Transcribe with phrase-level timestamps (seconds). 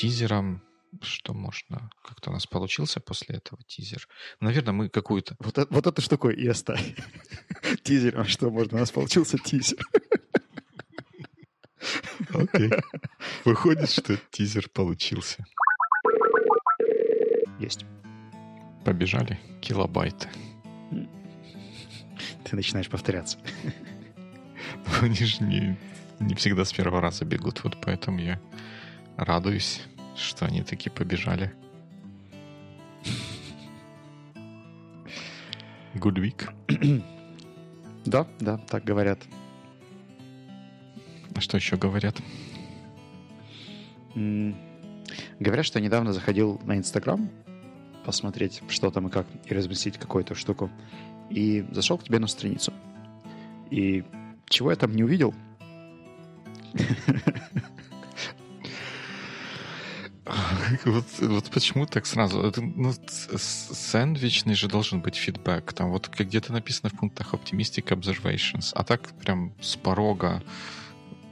[0.00, 0.62] тизером
[1.02, 1.90] что можно?
[2.02, 4.08] Как-то у нас получился после этого тизер.
[4.40, 5.36] Наверное, мы какую-то...
[5.38, 6.94] Вот, это, вот это штуку и оставь.
[7.82, 8.78] Тизером что можно?
[8.78, 9.78] У нас получился тизер.
[12.30, 12.70] Окей.
[13.44, 15.44] Выходит, что тизер получился.
[17.60, 17.84] Есть.
[18.84, 20.28] Побежали килобайты.
[22.44, 23.38] Ты начинаешь повторяться.
[25.02, 25.78] Они же не,
[26.20, 28.40] не всегда с первого раза бегут, вот поэтому я
[29.20, 29.82] радуюсь,
[30.16, 31.52] что они таки побежали.
[35.94, 36.48] Good week.
[38.06, 39.20] да, да, так говорят.
[41.34, 42.16] А что еще говорят?
[44.14, 47.28] Говорят, что недавно заходил на Инстаграм
[48.04, 50.70] посмотреть, что там и как, и разместить какую-то штуку.
[51.28, 52.72] И зашел к тебе на страницу.
[53.70, 54.04] И
[54.48, 55.34] чего я там не увидел?
[60.84, 62.42] Вот, вот почему так сразу?
[62.42, 62.92] Это, ну,
[63.36, 65.72] сэндвичный же должен быть фидбэк.
[65.72, 70.42] Там вот где-то написано в пунктах Optimistic Observations, а так прям с порога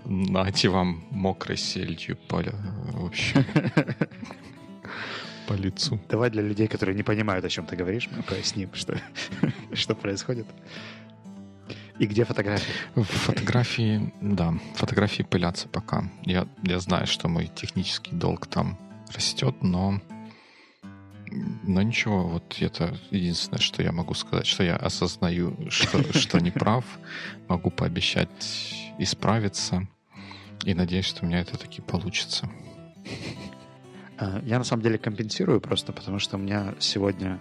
[0.05, 2.43] нате вам мокрой сельдью по,
[2.93, 3.45] вообще
[5.47, 6.01] по лицу.
[6.09, 8.99] Давай для людей, которые не понимают, о чем ты говоришь, мы поясним, что,
[9.73, 10.47] что происходит.
[11.99, 12.73] И где фотографии?
[12.95, 16.09] Фотографии, да, фотографии пылятся пока.
[16.23, 18.79] Я, я знаю, что мой технический долг там
[19.11, 20.01] растет, но
[21.31, 26.51] но ничего, вот это единственное, что я могу сказать, что я осознаю, что, что не
[26.51, 26.85] прав,
[27.49, 29.87] могу пообещать исправиться,
[30.65, 32.51] и надеюсь, что у меня это таки получится.
[34.17, 37.39] А, я на самом деле компенсирую просто, потому что у меня сегодня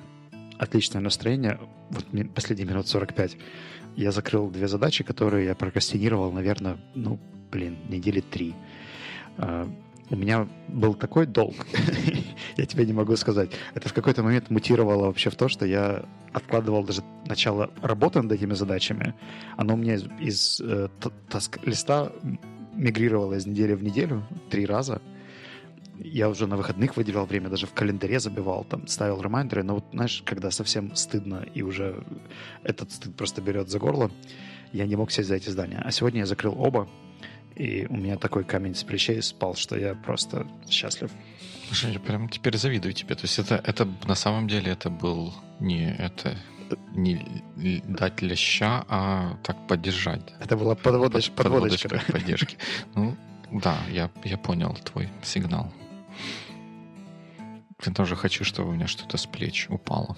[0.59, 1.59] отличное настроение.
[1.89, 3.37] Вот последние минут 45
[3.95, 7.19] я закрыл две задачи, которые я прокрастинировал, наверное, ну,
[7.51, 8.53] блин, недели три.
[10.09, 11.55] У меня был такой долг,
[12.57, 13.51] я тебе не могу сказать.
[13.73, 18.31] Это в какой-то момент мутировало вообще в то, что я откладывал даже начало работы над
[18.31, 19.13] этими задачами.
[19.57, 20.87] Оно у меня из, из э,
[21.29, 22.13] таск-листа
[22.73, 25.01] мигрировало из недели в неделю три раза.
[25.99, 29.85] Я уже на выходных выделял время, даже в календаре забивал, там ставил ремайдеры, но вот,
[29.91, 32.03] знаешь, когда совсем стыдно и уже
[32.63, 34.11] этот стыд просто берет за горло,
[34.71, 35.81] я не мог сесть за эти здания.
[35.83, 36.87] А сегодня я закрыл оба,
[37.57, 41.11] и у меня такой камень с плечей спал, что я просто счастлив.
[41.67, 43.15] Слушай, я прям теперь завидую тебе.
[43.15, 46.37] То есть это, это на самом деле это был не это
[46.93, 50.21] не дать леща, а так поддержать.
[50.39, 51.89] Это была подводоч, подводочка.
[51.89, 52.57] подводочка поддержки.
[52.95, 53.15] Ну,
[53.51, 55.71] да, я, я понял твой сигнал.
[57.85, 60.17] Я тоже хочу, чтобы у меня что-то с плеч упало.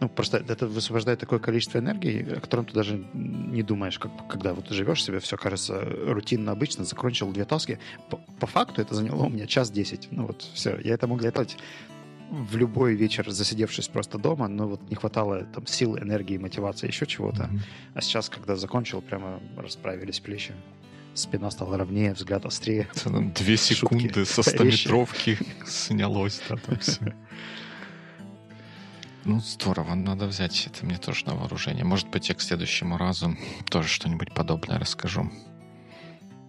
[0.00, 4.54] Ну, просто это высвобождает такое количество энергии, о котором ты даже не думаешь, как, когда
[4.54, 7.78] вот живешь себе, все кажется рутинно, обычно, закончил две таски.
[8.08, 10.08] По, по факту это заняло у меня час десять.
[10.10, 11.58] Ну вот, все, я это мог делать
[12.30, 17.04] в любой вечер, засидевшись просто дома, но вот не хватало там сил, энергии, мотивации, еще
[17.04, 17.42] чего-то.
[17.42, 17.60] Mm-hmm.
[17.94, 20.54] А сейчас, когда закончил, прямо расправились плечи.
[21.12, 22.88] Спина стала ровнее, взгляд острее.
[23.34, 27.14] Две секунды со стометровки снялось, да, там все.
[29.24, 31.84] Ну, здорово, надо взять это мне тоже на вооружение.
[31.84, 33.36] Может быть, я к следующему разу
[33.68, 35.30] тоже что-нибудь подобное расскажу.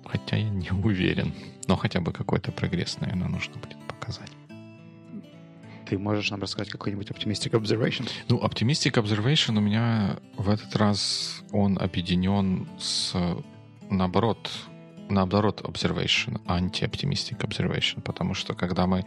[0.06, 1.34] Хотя я не уверен.
[1.68, 4.32] Но хотя бы какой-то прогресс, наверное, нужно будет показать.
[5.86, 8.10] Ты можешь нам рассказать какой-нибудь Optimistic Observation?
[8.30, 13.14] Ну, Optimistic Observation у меня в этот раз он объединен с,
[13.90, 14.50] наоборот,
[15.10, 19.06] наоборот Observation, анти-Optimistic Observation, потому что когда мы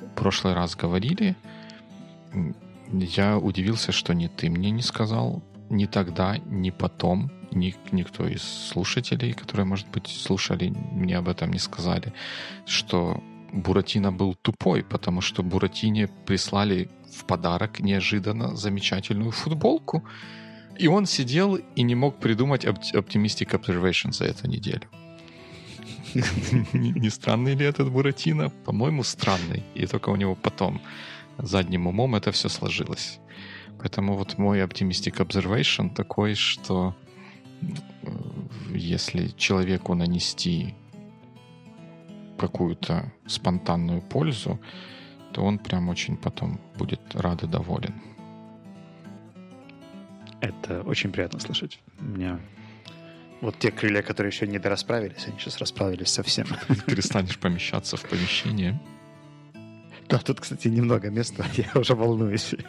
[0.00, 1.36] в прошлый раз говорили,
[2.92, 8.42] я удивился, что ни ты мне не сказал, ни тогда, ни потом, ни, никто из
[8.42, 12.12] слушателей, которые, может быть, слушали, мне об этом не сказали,
[12.66, 20.04] что Буратино был тупой, потому что Буратине прислали в подарок неожиданно замечательную футболку,
[20.78, 24.88] и он сидел и не мог придумать Optimistic Observation за эту неделю.
[26.72, 28.50] Не странный ли этот Буратино?
[28.64, 29.64] По-моему, странный.
[29.74, 30.80] И только у него потом
[31.38, 33.20] задним умом это все сложилось.
[33.78, 36.94] Поэтому вот мой Optimistic Observation такой, что
[37.62, 37.66] э,
[38.74, 40.74] если человеку нанести
[42.38, 44.60] какую-то спонтанную пользу,
[45.32, 47.94] то он прям очень потом будет рад и доволен.
[50.40, 51.80] Это очень приятно слышать.
[52.00, 52.40] У меня
[53.40, 56.46] вот те крылья, которые еще не дорасправились, они сейчас расправились совсем.
[56.86, 58.80] Перестанешь помещаться в помещение.
[60.08, 62.54] Да, тут, кстати, немного места, я уже волнуюсь.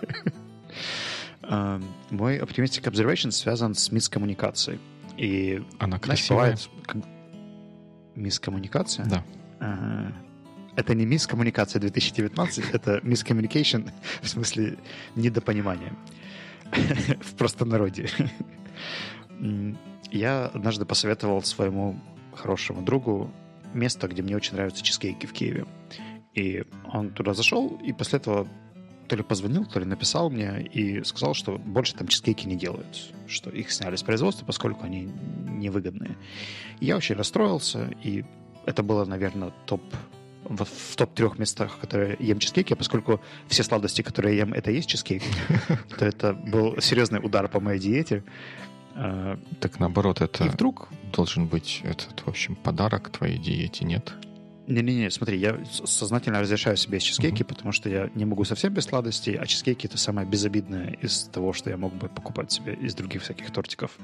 [1.42, 4.80] Мой Optimistic Observation связан с мискоммуникацией.
[5.18, 6.56] И, Она красивая.
[6.58, 7.06] Знаешь, бывает...
[8.16, 9.06] Мискоммуникация?
[9.06, 9.24] Да.
[9.60, 10.12] А,
[10.76, 13.92] это не мисс коммуникация 2019, это мисс communication
[14.22, 14.78] в смысле
[15.16, 15.94] недопонимания
[17.22, 18.10] в простонародье.
[20.12, 22.00] Я однажды посоветовал своему
[22.34, 23.32] хорошему другу
[23.74, 25.66] место, где мне очень нравятся чизкейки в Киеве.
[26.38, 26.64] И
[26.94, 28.48] он туда зашел, и после этого
[29.08, 33.12] то ли позвонил, то ли написал мне и сказал, что больше там чизкейки не делают,
[33.26, 35.10] что их сняли с производства, поскольку они
[35.48, 36.16] невыгодные.
[36.80, 38.24] И я очень расстроился, и
[38.68, 39.82] это было, наверное, топ
[40.44, 44.88] в топ-трех местах, которые ем чизкейки, а поскольку все сладости, которые я ем, это есть
[44.88, 45.24] чизкейк,
[45.98, 48.24] то это был серьезный удар по моей диете.
[48.96, 54.14] А, так наоборот, это и вдруг должен быть этот, в общем, подарок твоей диете, нет?
[54.68, 57.48] Не-не-не, смотри, я сознательно разрешаю себе чизкейки, uh-huh.
[57.48, 61.54] потому что я не могу совсем без сладостей, а чизкейки— это самое безобидное из того,
[61.54, 63.98] что я мог бы покупать себе из других всяких тортиков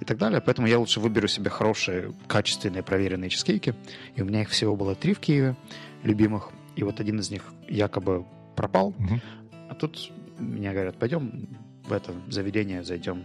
[0.00, 0.40] и так далее.
[0.40, 3.74] Поэтому я лучше выберу себе хорошие, качественные, проверенные чизкейки.
[4.16, 5.54] И у меня их всего было три в Киеве,
[6.02, 6.50] любимых.
[6.76, 8.24] И вот один из них якобы
[8.56, 8.94] пропал.
[8.98, 9.20] Uh-huh.
[9.68, 11.46] А тут мне говорят, пойдем
[11.84, 13.24] в это заведение, зайдем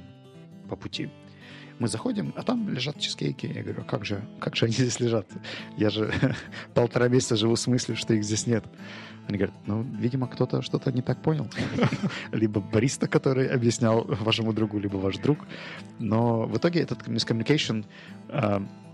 [0.68, 1.10] по пути.
[1.80, 3.48] Мы заходим, а там лежат чизкейки.
[3.48, 5.28] Я говорю, а как же, как же они здесь лежат?
[5.78, 6.14] Я же
[6.74, 8.64] полтора месяца живу с мыслью, что их здесь нет.
[9.28, 11.50] Они говорят, ну, видимо, кто-то что-то не так понял.
[12.32, 15.40] либо бариста, который объяснял вашему другу, либо ваш друг.
[16.00, 17.86] Но в итоге этот miscommunication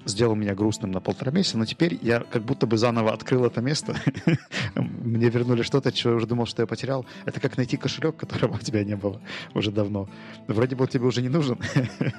[0.06, 3.62] сделал меня грустным на полтора месяца, но теперь я как будто бы заново открыл это
[3.62, 3.96] место.
[4.76, 7.06] Мне вернули что-то, чего я уже думал, что я потерял.
[7.26, 9.22] Это как найти кошелек, которого у тебя не было
[9.54, 10.10] уже давно.
[10.48, 11.60] Вроде бы он тебе уже не нужен,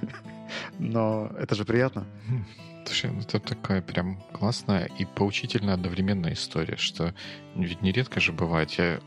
[0.78, 2.06] но это же приятно.
[2.84, 7.14] Слушай, ну это такая прям классная и поучительная одновременная история, что
[7.54, 9.00] ведь нередко же бывает, я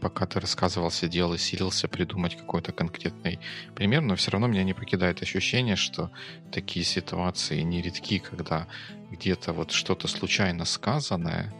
[0.00, 3.38] пока ты рассказывал, сидел и силился придумать какой-то конкретный
[3.74, 6.10] пример, но все равно меня не покидает ощущение, что
[6.50, 8.66] такие ситуации нередки, когда
[9.10, 11.52] где-то вот что-то случайно сказанное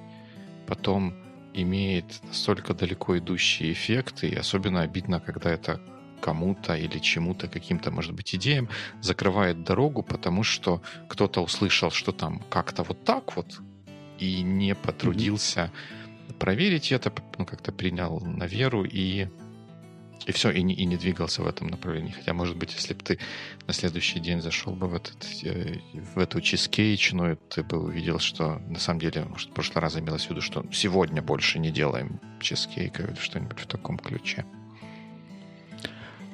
[0.67, 1.15] потом
[1.55, 5.81] имеет настолько далеко идущие эффекты, и особенно обидно, когда это
[6.21, 8.69] кому-то или чему-то, каким-то, может быть, идеям
[9.01, 13.61] закрывает дорогу, потому что кто-то услышал, что там как-то вот так вот,
[14.19, 16.02] и не потрудился mm-hmm.
[16.33, 19.29] Проверить это, ну, как-то принял на веру и
[20.27, 22.13] и все, и не, и не двигался в этом направлении.
[22.13, 23.19] Хотя, может быть, если бы ты
[23.67, 25.79] на следующий день зашел бы в, этот, э,
[26.15, 30.27] в эту чизкейчную, ты бы увидел, что на самом деле, может, в прошлый раз имелось
[30.27, 34.45] в виду, что сегодня больше не делаем чизкейка или что-нибудь в таком ключе.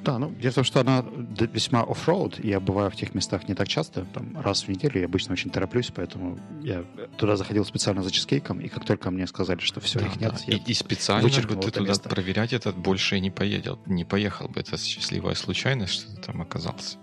[0.03, 1.05] Да, ну, дело в том, что она
[1.53, 5.05] весьма оффроуд, я бываю в тех местах не так часто, там, раз в неделю, я
[5.05, 6.85] обычно очень тороплюсь, поэтому я
[7.17, 10.33] туда заходил специально за чизкейком, и как только мне сказали, что все, да, их нет,
[10.33, 10.39] да.
[10.47, 12.07] я и, и специально бы ты туда место.
[12.07, 16.41] проверять этот больше и не поедел, не поехал бы, это счастливая случайность, что ты там
[16.41, 16.97] оказался.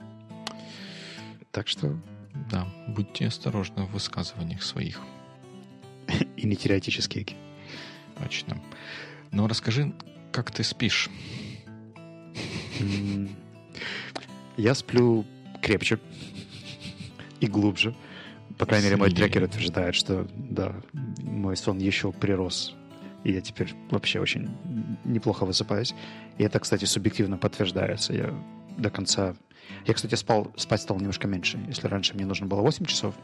[1.50, 1.96] Так что...
[2.50, 5.00] Да, будьте осторожны в высказываниях своих.
[6.36, 7.34] И не теряйте чизкейки.
[8.22, 8.62] Точно.
[9.32, 9.94] Но расскажи,
[10.32, 11.08] как ты спишь?
[14.56, 15.24] Я сплю
[15.62, 15.98] крепче
[17.40, 17.94] и глубже.
[18.58, 20.74] По крайней мере, мой трекер утверждает, что да,
[21.22, 22.74] мой сон еще прирос.
[23.24, 24.48] И я теперь вообще очень
[25.04, 25.94] неплохо высыпаюсь.
[26.38, 28.12] И это, кстати, субъективно подтверждается.
[28.14, 28.34] Я
[28.78, 29.34] до конца...
[29.84, 31.58] Я, кстати, спал, спать стал немножко меньше.
[31.66, 33.14] Если раньше мне нужно было 8 часов,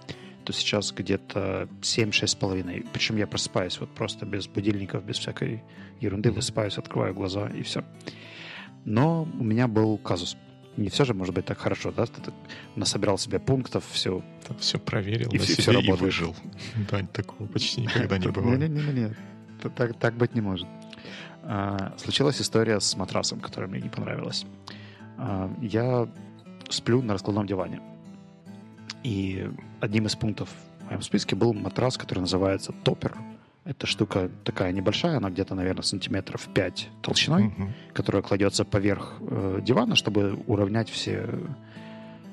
[0.44, 2.84] то сейчас где-то 7-6 с половиной.
[2.92, 5.62] Причем я просыпаюсь вот просто без будильников, без всякой
[6.00, 6.32] ерунды.
[6.32, 7.84] Высыпаюсь, открываю глаза и все.
[8.84, 10.36] Но у меня был казус.
[10.76, 12.06] Не все же может быть так хорошо, да?
[12.06, 12.32] Ты
[12.76, 14.22] насобирал себе пунктов, все.
[14.58, 16.34] все проверил и все, все и выжил.
[16.90, 18.58] Да, такого почти никогда не бывает.
[18.58, 19.14] Не-не-не,
[19.76, 20.66] так, так быть не может.
[21.42, 24.46] А, случилась история с матрасом, которая мне не понравилась.
[25.18, 26.08] А, я
[26.70, 27.80] сплю на раскладном диване.
[29.02, 30.48] И одним из пунктов
[30.80, 33.16] в моем списке был матрас, который называется топер.
[33.64, 37.72] Эта штука такая небольшая, она где-то, наверное, сантиметров 5 толщиной, угу.
[37.94, 41.28] которая кладется поверх э, дивана, чтобы уравнять все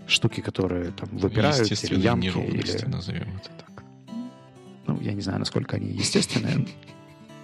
[0.08, 2.28] штуки, которые там выпирают, или ямки.
[2.28, 2.86] Или...
[2.86, 3.84] назовем это так.
[4.88, 6.66] Ну, я не знаю, насколько они естественные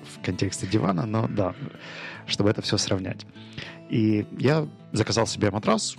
[0.04, 1.54] в контексте дивана, но да,
[2.26, 3.24] чтобы это все сравнять.
[3.90, 5.96] И я заказал себе матрас.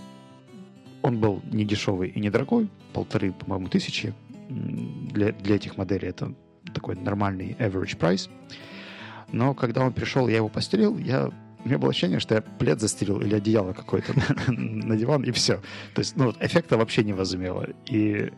[1.02, 4.12] Он был не дешевый и не дорогой, полторы, по-моему, тысячи.
[4.48, 6.34] Для, для этих моделей это
[6.76, 8.30] такой нормальный average price.
[9.32, 11.30] Но когда он пришел, я его постелил, я
[11.64, 14.12] у меня было ощущение, что я плед застелил или одеяло какое-то
[14.52, 15.56] на диван, и все.
[15.94, 17.66] То есть, ну, эффекта вообще не возымело.
[17.86, 18.30] И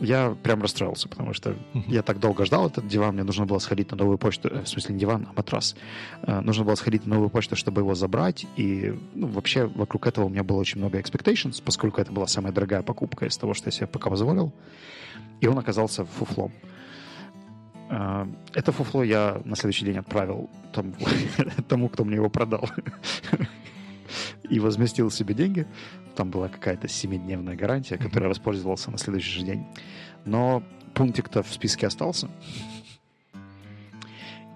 [0.00, 1.54] я прям расстроился, потому что
[1.86, 4.68] я так долго ждал этот диван, мне нужно было сходить на новую почту, э, в
[4.68, 5.76] смысле не диван, а матрас.
[6.22, 10.24] Э, нужно было сходить на новую почту, чтобы его забрать, и ну, вообще вокруг этого
[10.24, 13.68] у меня было очень много expectations, поскольку это была самая дорогая покупка из того, что
[13.68, 14.52] я себе пока позволил,
[15.40, 16.52] и он оказался фуфлом.
[16.64, 16.77] А,
[17.88, 20.94] это фуфло я на следующий день отправил тому,
[21.68, 22.68] тому кто мне его продал.
[24.48, 25.66] И возместил себе деньги.
[26.14, 29.66] Там была какая-то семидневная гарантия, которой я воспользовался на следующий же день.
[30.24, 30.62] Но
[30.94, 32.30] пунктик-то в списке остался.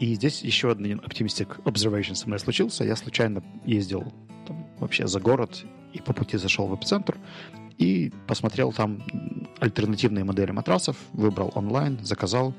[0.00, 2.84] И здесь еще один оптимистик observation со мной случился.
[2.84, 4.12] Я случайно ездил
[4.46, 7.16] там, вообще за город и по пути зашел в эпицентр
[7.78, 9.02] и посмотрел там
[9.60, 12.54] альтернативные модели матрасов, выбрал онлайн, заказал,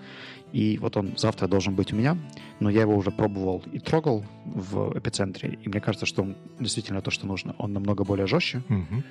[0.53, 2.17] и вот он завтра должен быть у меня,
[2.59, 7.01] но я его уже пробовал и трогал в эпицентре, и мне кажется, что он действительно
[7.01, 7.55] то, что нужно.
[7.57, 9.03] Он намного более жестче, Угу.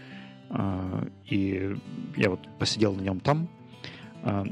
[1.30, 1.76] и
[2.16, 3.48] я вот посидел на нем там,
[4.22, 4.44] а,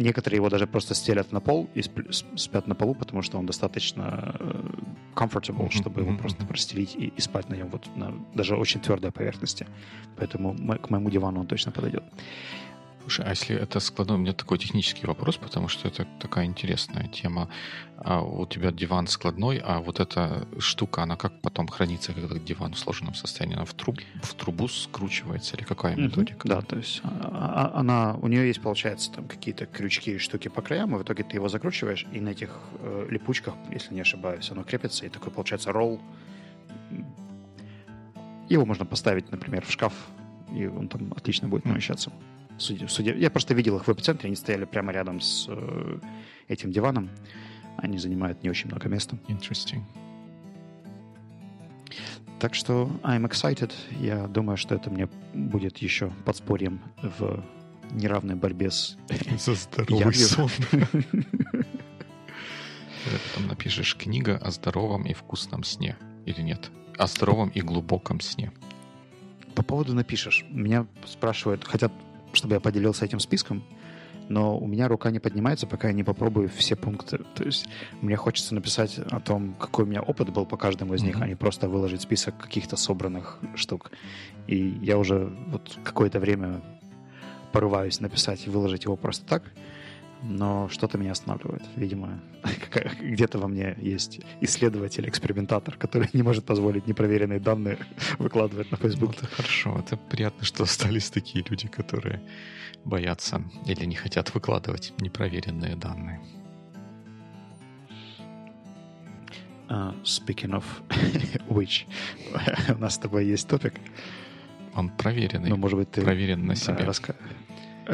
[0.00, 4.34] Некоторые его даже просто стелят на пол и спят на полу, потому что он достаточно
[4.40, 4.62] э,
[5.14, 5.70] comfortable, mm-hmm.
[5.72, 9.66] чтобы его просто простелить и, и спать на нем вот на даже очень твердой поверхности.
[10.16, 12.04] Поэтому к моему дивану он точно подойдет.
[13.00, 17.08] Слушай, а если это складной, у меня такой технический вопрос, потому что это такая интересная
[17.08, 17.48] тема.
[17.96, 22.74] А у тебя диван складной, а вот эта штука, она как потом хранится, когда диван
[22.74, 23.56] в сложенном состоянии?
[23.56, 26.46] Она в, труб, в трубу скручивается или какая методика?
[26.46, 30.48] Да, то есть а, а, она, у нее есть, получается, там какие-то крючки и штуки
[30.48, 34.00] по краям, и в итоге ты его закручиваешь, и на этих э, липучках, если не
[34.00, 36.00] ошибаюсь, оно крепится, и такой получается ролл.
[38.48, 39.94] Его можно поставить, например, в шкаф,
[40.54, 42.10] и он там отлично будет помещаться.
[42.10, 43.14] Mm судя, судя...
[43.14, 45.98] Я просто видел их в эпицентре, они стояли прямо рядом с э,
[46.48, 47.10] этим диваном.
[47.76, 49.16] Они занимают не очень много места.
[49.28, 49.82] Interesting.
[52.38, 53.72] Так что I'm excited.
[53.98, 57.44] Я думаю, что это мне будет еще подспорьем в
[57.90, 58.96] неравной борьбе с
[59.38, 60.50] За здоровый сон.
[63.34, 65.96] Потом напишешь книга о здоровом и вкусном сне.
[66.26, 66.70] Или нет?
[66.98, 68.52] О здоровом и глубоком сне.
[69.54, 70.44] По поводу напишешь.
[70.50, 71.92] Меня спрашивают, хотят
[72.32, 73.62] чтобы я поделился этим списком,
[74.30, 77.18] но у меня рука не поднимается, пока я не попробую все пункты.
[77.34, 77.68] То есть
[78.00, 81.06] мне хочется написать о том, какой у меня опыт был по каждому из mm-hmm.
[81.06, 83.90] них, а не просто выложить список каких-то собранных штук.
[84.46, 86.60] И я уже вот какое-то время
[87.50, 89.42] порываюсь написать и выложить его просто так,
[90.22, 91.62] но что-то меня останавливает.
[91.76, 92.20] Видимо,
[93.00, 97.78] где-то во мне есть исследователь, экспериментатор, который не может позволить непроверенные данные
[98.18, 99.10] выкладывать на Facebook.
[99.10, 99.78] Ну, это хорошо.
[99.78, 102.22] Это приятно, что остались такие люди, которые
[102.84, 106.20] боятся или не хотят выкладывать непроверенные данные.
[109.68, 110.64] Uh, speaking of
[111.48, 111.86] which,
[112.74, 113.74] у нас с тобой есть топик.
[114.74, 115.48] Он проверенный.
[115.48, 116.76] Ну, может быть, ты проверен на себе.
[116.78, 117.14] Да, раска...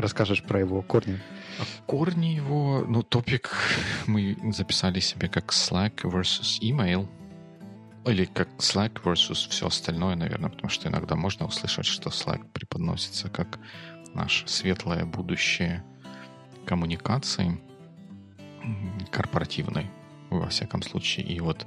[0.00, 1.18] расскажешь про его корни.
[1.58, 3.50] А корни его, ну, топик
[4.06, 7.08] мы записали себе как Slack versus email.
[8.04, 13.28] Или как Slack versus все остальное, наверное, потому что иногда можно услышать, что Slack преподносится
[13.28, 13.58] как
[14.14, 15.82] наше светлое будущее
[16.64, 17.60] коммуникации
[19.10, 19.90] корпоративной,
[20.30, 21.26] во всяком случае.
[21.26, 21.66] И вот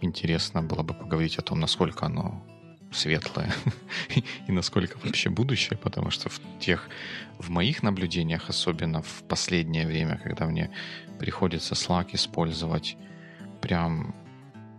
[0.00, 2.44] интересно было бы поговорить о том, насколько оно
[2.92, 3.52] светлое
[4.46, 6.88] и насколько вообще будущее, потому что в тех,
[7.38, 10.70] в моих наблюдениях, особенно в последнее время, когда мне
[11.18, 12.96] приходится Slack использовать
[13.60, 14.14] прям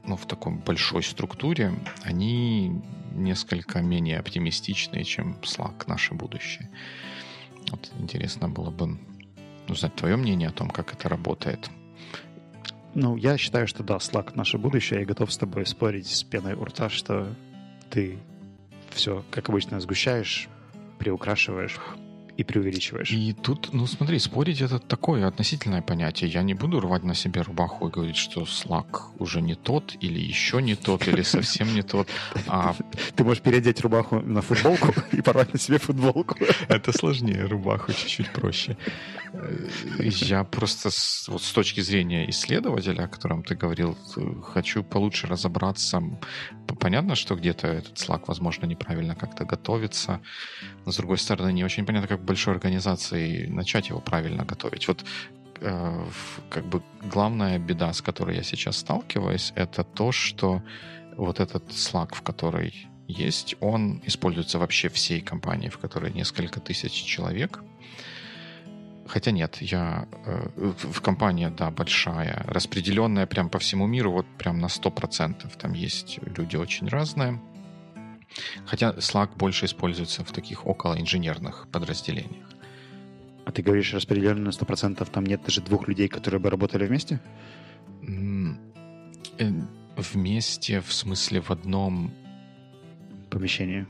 [0.03, 2.81] ну, в такой большой структуре, они
[3.13, 6.69] несколько менее оптимистичные, чем Slack наше будущее.
[7.69, 8.99] Вот интересно было бы
[9.67, 11.69] узнать твое мнение о том, как это работает.
[12.93, 15.01] Ну, я считаю, что да, Slack наше будущее.
[15.01, 17.33] Я готов с тобой спорить с пеной у рта, что
[17.91, 18.17] ты
[18.89, 20.47] все, как обычно, сгущаешь,
[20.97, 21.77] приукрашиваешь
[22.41, 23.11] и преувеличиваешь.
[23.11, 26.29] И тут, ну смотри, спорить это такое относительное понятие.
[26.29, 30.19] Я не буду рвать на себе рубаху и говорить, что Slack уже не тот, или
[30.19, 32.07] еще не тот, или совсем не тот.
[32.47, 32.75] А...
[33.15, 36.35] Ты можешь переодеть рубаху на футболку и порвать на себе футболку.
[36.67, 38.77] Это сложнее, рубаху чуть-чуть проще.
[39.99, 43.97] Я просто с, вот с точки зрения исследователя, о котором ты говорил,
[44.43, 46.01] хочу получше разобраться.
[46.79, 50.19] Понятно, что где-то этот Slack, возможно, неправильно как-то готовится.
[50.85, 54.87] Но, с другой стороны, не очень понятно, как большой организации начать его правильно готовить.
[54.87, 55.03] Вот
[55.61, 56.05] э,
[56.49, 56.81] как бы
[57.13, 60.61] главная беда, с которой я сейчас сталкиваюсь, это то, что
[61.17, 66.93] вот этот Slack, в которой есть, он используется вообще всей компанией, в которой несколько тысяч
[66.93, 67.59] человек.
[69.07, 74.59] Хотя нет, я э, в компании, да, большая, распределенная прям по всему миру, вот прям
[74.59, 75.57] на 100%.
[75.57, 77.41] Там есть люди очень разные.
[78.65, 82.47] Хотя Slack больше используется в таких около инженерных подразделениях.
[83.45, 87.19] А ты говоришь распределенно на 100%, там нет даже двух людей, которые бы работали вместе?
[89.39, 89.51] Э,
[89.97, 92.11] вместе, в смысле, в одном...
[93.29, 93.85] Помещении?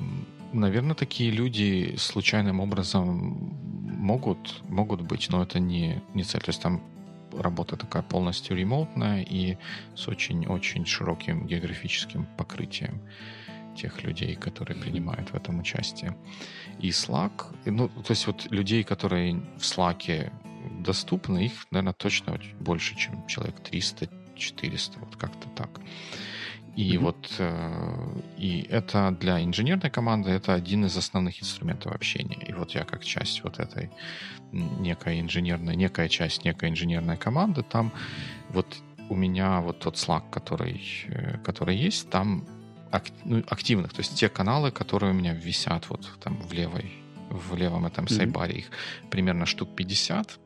[0.53, 3.57] Наверное, такие люди случайным образом
[3.87, 6.41] могут, могут быть, но это не, не цель.
[6.41, 6.81] То есть там
[7.33, 9.57] работа такая полностью ремонтная и
[9.95, 13.01] с очень-очень широким географическим покрытием
[13.75, 16.15] тех людей, которые принимают в этом участие.
[16.79, 20.31] И Slack, ну, то есть вот людей, которые в Slack
[20.79, 25.81] доступны, их, наверное, точно больше, чем человек 300-400, вот как-то так.
[26.75, 26.99] И mm-hmm.
[26.99, 32.37] вот э, и это для инженерной команды это один из основных инструментов общения.
[32.47, 33.89] И вот я как часть вот этой
[34.53, 37.91] некой инженерной, некая часть некой инженерной команды, там
[38.49, 38.77] вот
[39.09, 42.45] у меня вот тот Slack, который, э, который есть, там
[42.91, 46.91] активных, то есть те каналы, которые у меня висят вот там в левой,
[47.29, 48.15] в левом этом mm-hmm.
[48.15, 48.71] сайбаре, их
[49.09, 50.39] примерно штук 50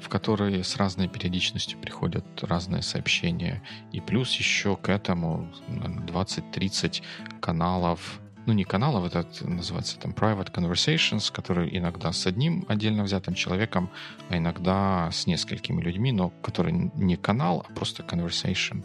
[0.00, 3.62] в которые с разной периодичностью приходят разные сообщения.
[3.90, 7.02] И плюс еще к этому 20-30
[7.40, 13.34] каналов ну, не каналов, это называется там private conversations, которые иногда с одним отдельно взятым
[13.34, 13.90] человеком,
[14.28, 18.84] а иногда с несколькими людьми, но который не канал, а просто conversation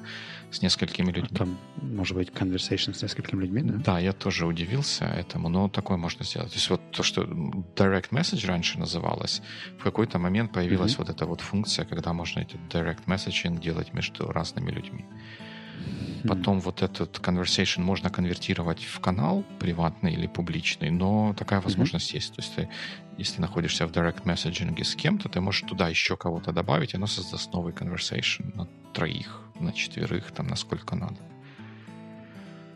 [0.52, 1.30] с несколькими людьми.
[1.34, 3.74] А там, может быть, conversation с несколькими людьми, да?
[3.74, 6.52] Да, я тоже удивился этому, но такое можно сделать.
[6.52, 9.42] То есть вот то, что direct message раньше называлось,
[9.78, 10.98] в какой-то момент появилась mm-hmm.
[10.98, 15.06] вот эта вот функция, когда можно этот direct messaging делать между разными людьми.
[16.28, 22.16] Потом вот этот conversation можно конвертировать в канал приватный или публичный, но такая возможность mm-hmm.
[22.16, 22.36] есть.
[22.36, 22.70] То есть ты,
[23.18, 27.08] если находишься в direct messaging с кем-то, ты можешь туда еще кого-то добавить, и оно
[27.08, 31.18] создаст новый conversation на троих, на четверых, там, на сколько надо.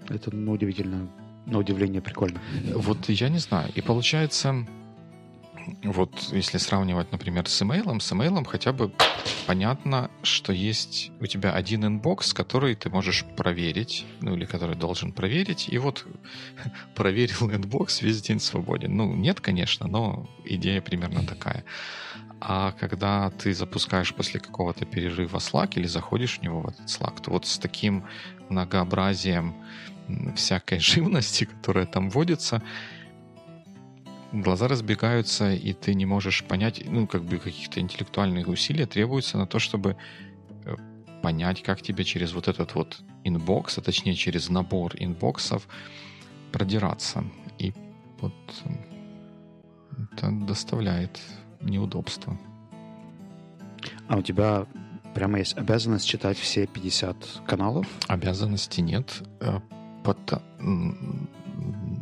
[0.10, 1.10] Это ну, удивительно,
[1.46, 2.40] на удивление прикольно.
[2.74, 3.70] Вот я не знаю.
[3.76, 4.66] И получается,
[5.84, 8.92] вот если сравнивать, например, с имейлом, с имейлом хотя бы
[9.48, 15.12] понятно, что есть у тебя один inbox, который ты можешь проверить, ну или который должен
[15.12, 16.06] проверить, и вот
[16.96, 18.96] проверил inbox, весь день свободен.
[18.96, 21.64] Ну, нет, конечно, но идея примерно такая.
[22.40, 27.22] А когда ты запускаешь после какого-то перерыва Slack или заходишь в него в этот Slack,
[27.22, 28.06] то вот с таким
[28.50, 29.56] многообразием
[30.36, 32.62] всякой живности, которая там вводится,
[34.34, 39.46] глаза разбегаются, и ты не можешь понять, ну, как бы каких-то интеллектуальных усилий требуется на
[39.46, 39.96] то, чтобы
[40.66, 40.76] э,
[41.22, 45.68] понять, как тебе через вот этот вот inbox, а точнее через набор inbox ов
[46.52, 47.24] продираться.
[47.60, 47.74] И
[48.20, 48.34] вот
[50.14, 51.20] это доставляет
[51.62, 52.38] неудобства.
[54.08, 54.66] А у тебя
[55.14, 57.88] прямо есть обязанность читать все 50 каналов?
[58.08, 59.22] Обязанности нет.
[59.40, 59.60] Э,
[60.04, 60.20] Под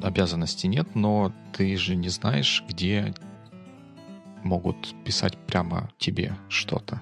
[0.03, 3.13] обязанностей нет, но ты же не знаешь, где
[4.43, 7.01] могут писать прямо тебе что-то,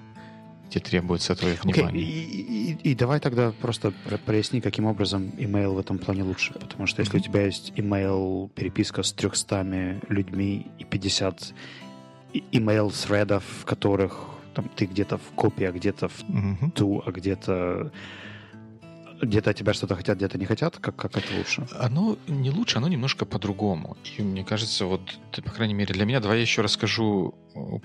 [0.68, 2.04] где требуется твое внимание.
[2.04, 2.06] Okay.
[2.06, 3.92] И, и, и давай тогда просто
[4.26, 6.52] проясни, каким образом email в этом плане лучше.
[6.54, 7.22] Потому что если mm-hmm.
[7.22, 11.54] у тебя есть email переписка с 300 людьми и 50
[12.52, 16.70] email threadов, в которых там, ты где-то в копии, а где-то в mm-hmm.
[16.72, 17.92] ту, а где-то
[19.22, 20.78] где-то тебя что-то хотят, где-то не хотят?
[20.78, 21.66] Как, как это лучше?
[21.78, 23.96] Оно не лучше, оно немножко по-другому.
[24.18, 25.00] И мне кажется, вот,
[25.32, 27.34] по крайней мере, для меня, давай я еще расскажу,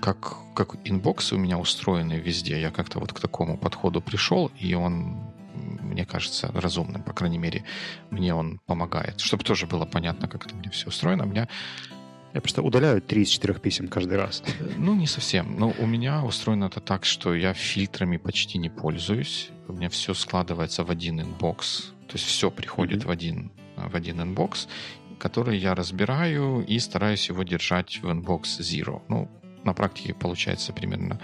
[0.00, 2.60] как, как инбоксы у меня устроены везде.
[2.60, 5.16] Я как-то вот к такому подходу пришел, и он
[5.56, 7.64] мне кажется разумным, по крайней мере,
[8.10, 9.20] мне он помогает.
[9.20, 11.24] Чтобы тоже было понятно, как это меня все устроено.
[11.24, 11.48] У меня
[12.36, 14.42] я просто удаляю три из четырех писем каждый раз.
[14.76, 15.56] Ну, не совсем.
[15.58, 19.48] Но у меня устроено это так, что я фильтрами почти не пользуюсь.
[19.68, 21.94] У меня все складывается в один inbox.
[22.06, 23.06] То есть все приходит mm-hmm.
[23.06, 24.68] в, один, в один inbox,
[25.18, 29.00] который я разбираю и стараюсь его держать в inbox zero.
[29.08, 29.30] Ну,
[29.64, 31.18] на практике получается примерно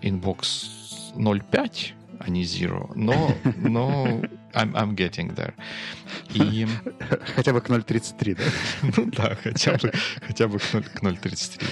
[0.00, 0.70] inbox
[1.16, 2.90] 0.5, а не zero.
[2.94, 4.22] Но, но
[4.54, 5.54] I'm, I'm getting there.
[6.34, 6.66] И...
[7.36, 8.44] Хотя бы к 0.33, да?
[8.96, 11.62] ну да, хотя бы, хотя бы к 0.33.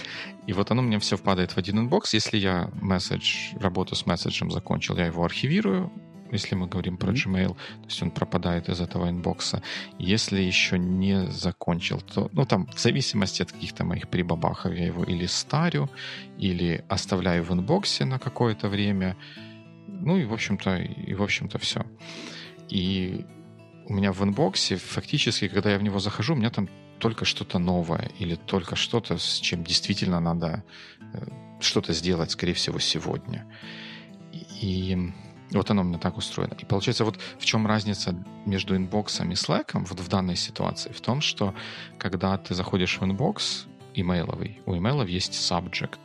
[0.46, 2.14] И вот оно у меня все впадает в один inbox.
[2.14, 5.92] Если я месседж, работу с месседжем закончил, я его архивирую,
[6.32, 9.62] если мы говорим про Gmail, то есть он пропадает из этого inbox а.
[9.98, 15.04] Если еще не закончил, то, ну, там, в зависимости от каких-то моих прибабахов, я его
[15.04, 15.90] или star ю,
[16.38, 19.16] или оставляю в inbox е на какое-то время.
[19.86, 21.84] Ну и, в общем-то, и, в общем-то, все.
[22.68, 23.24] И
[23.86, 27.24] у меня в inbox е фактически, когда я в него захожу, у меня там только
[27.24, 30.62] что-то новое или только что-то, с чем действительно надо
[31.12, 31.26] э,
[31.60, 33.46] что-то сделать, скорее всего, сегодня.
[34.60, 35.12] И
[35.52, 36.54] вот оно у меня так устроено.
[36.58, 40.92] И получается, вот в чем разница между inbox ом и Slack вот в данной ситуации?
[40.92, 41.54] В том, что
[41.98, 45.98] когда ты заходишь в inbox имейловый, у имейлов есть subject.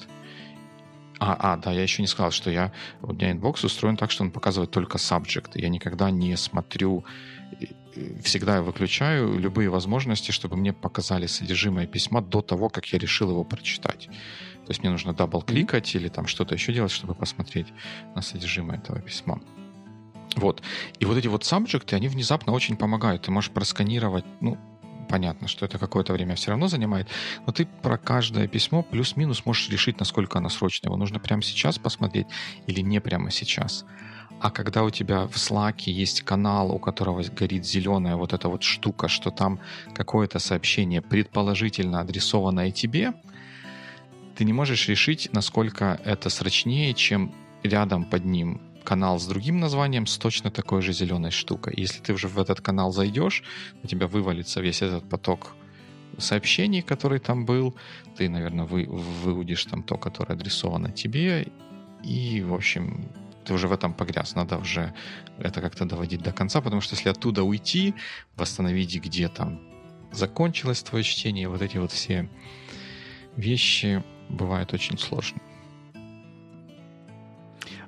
[1.25, 4.23] А, а, да, я еще не сказал, что я, у меня inbox устроен так, что
[4.23, 5.51] он показывает только subject.
[5.55, 7.05] Я никогда не смотрю
[8.23, 13.29] всегда я выключаю любые возможности, чтобы мне показали содержимое письма до того, как я решил
[13.29, 14.07] его прочитать.
[14.65, 17.67] То есть мне нужно дабл-кликать или там что-то еще делать, чтобы посмотреть
[18.15, 19.39] на содержимое этого письма.
[20.35, 20.61] Вот.
[20.99, 23.21] И вот эти вот сабжекты, они внезапно очень помогают.
[23.21, 24.57] Ты можешь просканировать, ну,
[25.03, 27.07] понятно, что это какое-то время все равно занимает,
[27.45, 30.89] но ты про каждое письмо плюс-минус можешь решить, насколько оно срочное.
[30.89, 32.27] Его нужно прямо сейчас посмотреть
[32.67, 33.85] или не прямо сейчас.
[34.39, 38.63] А когда у тебя в Slack есть канал, у которого горит зеленая вот эта вот
[38.63, 39.59] штука, что там
[39.93, 43.13] какое-то сообщение предположительно адресованное тебе,
[44.35, 50.05] ты не можешь решить, насколько это срочнее, чем рядом под ним канал с другим названием
[50.05, 51.73] с точно такой же зеленой штукой.
[51.77, 53.43] Если ты уже в этот канал зайдешь,
[53.83, 55.55] у тебя вывалится весь этот поток
[56.17, 57.75] сообщений, который там был.
[58.17, 61.47] Ты, наверное, вы, выудишь там то, которое адресовано тебе.
[62.03, 63.09] И, в общем,
[63.45, 64.35] ты уже в этом погряз.
[64.35, 64.93] Надо уже
[65.39, 67.95] это как-то доводить до конца, потому что если оттуда уйти,
[68.35, 69.59] восстановить, где там
[70.11, 72.29] закончилось твое чтение, вот эти вот все
[73.35, 75.41] вещи бывают очень сложно.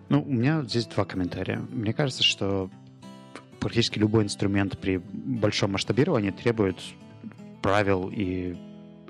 [0.10, 1.60] Ну, у меня здесь два комментария.
[1.72, 2.70] Мне кажется, что
[3.60, 6.78] практически любой инструмент при большом масштабировании требует
[7.62, 8.56] правил и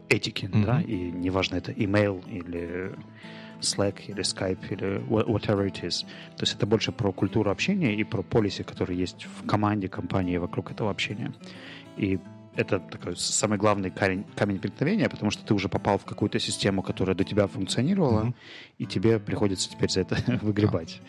[0.08, 0.66] этики, mm-hmm.
[0.66, 2.96] да, и неважно, это email или
[3.60, 6.06] Slack или Skype или whatever it is.
[6.38, 10.38] То есть это больше про культуру общения и про полиси, которые есть в команде, компании
[10.38, 11.34] вокруг этого общения.
[11.98, 12.20] И
[12.56, 16.82] это такой самый главный камень, камень преткновения, потому что ты уже попал в какую-то систему,
[16.82, 18.34] которая до тебя функционировала, mm-hmm.
[18.80, 21.02] и тебе приходится теперь за это выгребать.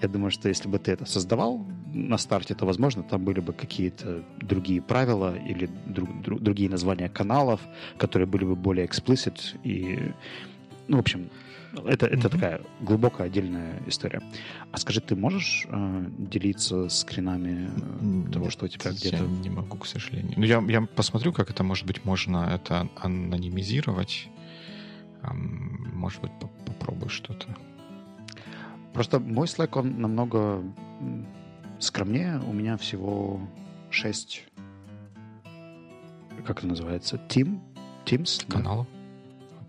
[0.00, 3.52] Я думаю, что если бы ты это создавал на старте, то, возможно, там были бы
[3.52, 7.60] какие-то другие правила или друг, друг, другие названия каналов,
[7.98, 10.12] которые были бы более explicit и,
[10.88, 11.30] ну, в общем,
[11.86, 12.30] это, это mm-hmm.
[12.30, 14.20] такая глубокая отдельная история.
[14.70, 17.70] А скажи, ты можешь э, делиться скринами
[18.26, 19.16] э, того, что у тебя где-то...
[19.16, 20.34] Я не могу, к сожалению.
[20.36, 24.28] Ну, я, я посмотрю, как это, может быть, можно это анонимизировать.
[25.22, 26.32] Может быть,
[26.66, 27.46] попробую что-то.
[28.92, 30.62] Просто мой Slack, он намного
[31.78, 32.40] скромнее.
[32.40, 33.40] У меня всего
[33.90, 34.44] 6...
[36.44, 37.20] Как это называется?
[37.28, 37.60] Team?
[38.04, 38.44] Teams?
[38.48, 38.88] Каналов?
[38.90, 39.01] Да?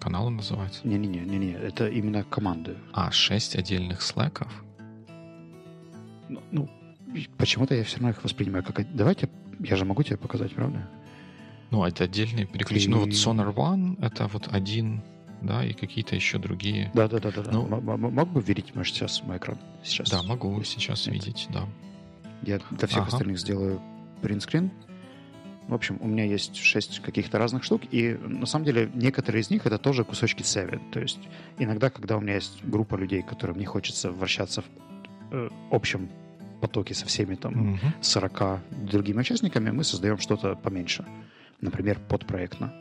[0.04, 0.86] Канал он называется?
[0.86, 2.76] Не-не-не, не, это именно команды.
[2.92, 4.52] А, шесть отдельных слэков?
[6.28, 6.70] Ну, ну
[7.38, 8.94] почему-то я все равно их воспринимаю как...
[8.94, 10.90] Давайте, я же могу тебе показать, правда?
[11.72, 12.98] Ну, это отдельные переключения.
[12.98, 13.00] И...
[13.00, 15.02] Ну, вот Sonar One— это вот один,
[15.42, 16.92] да, и какие-то еще другие.
[16.94, 17.32] Да-да-да.
[17.32, 17.52] да.
[17.52, 19.58] Ну, Мог бы видеть, может, сейчас мой экран?
[19.84, 20.10] Сейчас.
[20.10, 21.16] Да, могу сейчас Нет.
[21.16, 21.66] видеть, да.
[22.42, 23.08] Я для всех ага.
[23.08, 23.82] остальных сделаю
[24.22, 24.70] принтскрин.
[25.68, 29.50] В общем, у меня есть шесть каких-то разных штук, и на самом деле некоторые из
[29.50, 30.82] них это тоже кусочки Seven.
[30.92, 31.20] То есть
[31.58, 34.66] иногда, когда у меня есть группа людей, которым не хочется вращаться в
[35.32, 36.10] э, общем
[36.60, 37.94] потоке со всеми там mm-hmm.
[38.02, 38.60] 40
[38.92, 41.06] другими участниками, мы создаем что-то поменьше.
[41.62, 42.74] Например, подпроектно.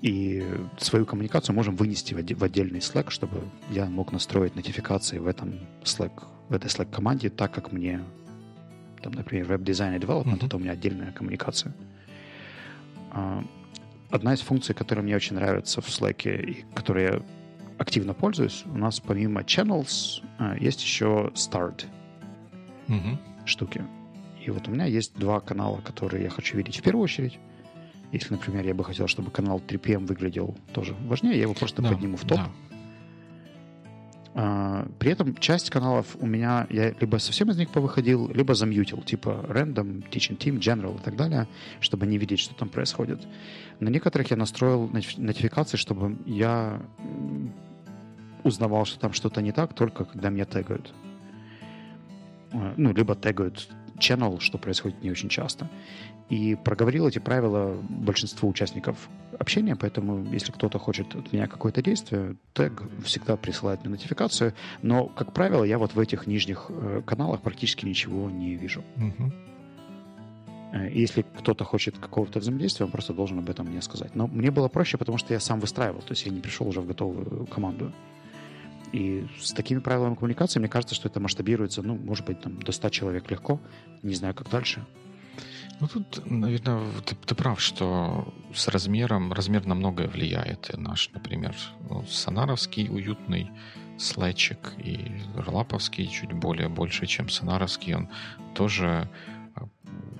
[0.00, 0.42] И
[0.78, 6.24] свою коммуникацию можем вынести в отдельный Slack, чтобы я мог настроить нотификации в этом Slack,
[6.48, 8.00] в этой Slack команде так, как мне
[9.02, 10.46] там, например, веб-дизайн и development, mm-hmm.
[10.46, 11.74] это у меня отдельная коммуникация.
[13.10, 13.44] А,
[14.10, 17.22] одна из функций, которая мне очень нравится в Slack и которой я
[17.78, 21.86] активно пользуюсь, у нас помимо channels а, есть еще start
[22.88, 23.46] mm-hmm.
[23.46, 23.84] штуки.
[24.44, 27.38] И вот у меня есть два канала, которые я хочу видеть в первую очередь.
[28.12, 31.90] Если, например, я бы хотел, чтобы канал 3PM выглядел тоже важнее, я его просто да,
[31.90, 32.38] подниму в топ.
[32.38, 32.50] Да.
[34.34, 39.02] А, при этом часть каналов у меня, я либо совсем из них повыходил, либо замьютил,
[39.02, 41.48] типа Random, Teaching Team, General и так далее,
[41.80, 43.26] чтобы не видеть, что там происходит.
[43.80, 46.80] На некоторых я настроил нотификации, чтобы я
[48.44, 50.94] узнавал, что там что-то не так, только когда меня тегают.
[52.52, 53.68] А, ну, либо тегают
[54.00, 55.68] channel, что происходит не очень часто.
[56.28, 59.08] И проговорил эти правила большинству участников
[59.38, 65.06] общения, поэтому если кто-то хочет от меня какое-то действие, тег всегда присылает мне нотификацию, но,
[65.06, 68.84] как правило, я вот в этих нижних э, каналах практически ничего не вижу.
[68.96, 69.32] Угу.
[70.92, 74.14] Если кто-то хочет какого-то взаимодействия, он просто должен об этом мне сказать.
[74.14, 76.80] Но мне было проще, потому что я сам выстраивал, то есть я не пришел уже
[76.80, 77.92] в готовую команду.
[78.92, 82.72] И с такими правилами коммуникации, мне кажется, что это масштабируется, ну, может быть, там, до
[82.72, 83.60] 100 человек легко.
[84.02, 84.84] Не знаю, как дальше.
[85.80, 90.74] Ну, тут, наверное, ты, ты прав, что с размером, размер на многое влияет.
[90.74, 91.54] И наш, например,
[91.88, 93.50] ну, Сонаровский уютный
[93.96, 98.08] слэчик и Ролаповский чуть более больше, чем Сонаровский, он
[98.54, 99.08] тоже
[99.54, 99.68] а,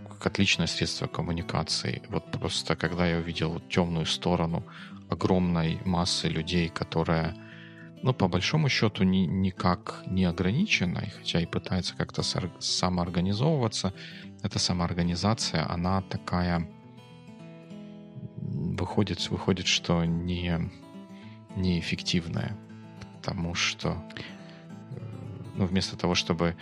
[0.08, 2.02] как отличное средство коммуникации.
[2.08, 4.64] Вот просто когда я увидел темную сторону
[5.10, 7.34] огромной массы людей, которая
[8.02, 13.92] ну, по большому счету, ни, никак не ограничена, хотя и пытается как-то самоорганизовываться,
[14.42, 16.68] эта самоорганизация, она такая...
[18.36, 20.70] Выходит, выходит что не,
[21.56, 22.56] неэффективное,
[23.16, 24.02] потому что
[24.90, 25.00] э,
[25.56, 26.56] ну, вместо того, чтобы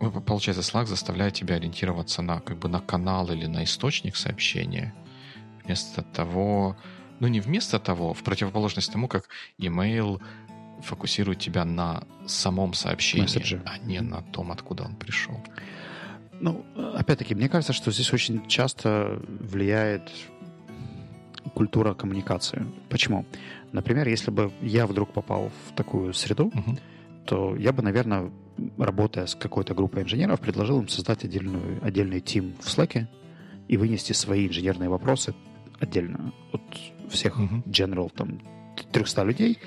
[0.00, 4.92] ну, получается, Slack заставляет тебя ориентироваться на как бы на канал или на источник сообщения,
[5.64, 6.76] вместо того,
[7.22, 9.28] ну не вместо того, в противоположность тому, как
[9.60, 10.20] email
[10.82, 13.62] фокусирует тебя на самом сообщении, Месседжи.
[13.64, 15.40] а не на том, откуда он пришел.
[16.40, 20.10] Ну, опять-таки, мне кажется, что здесь очень часто влияет
[21.54, 22.66] культура коммуникации.
[22.88, 23.24] Почему?
[23.70, 26.80] Например, если бы я вдруг попал в такую среду, uh-huh.
[27.24, 28.32] то я бы, наверное,
[28.78, 33.06] работая с какой-то группой инженеров, предложил им создать отдельную, отдельный тим в Slack
[33.68, 35.36] и вынести свои инженерные вопросы
[35.82, 36.62] отдельно от
[37.10, 37.64] всех uh-huh.
[37.64, 38.40] general там
[38.92, 39.58] 300 людей,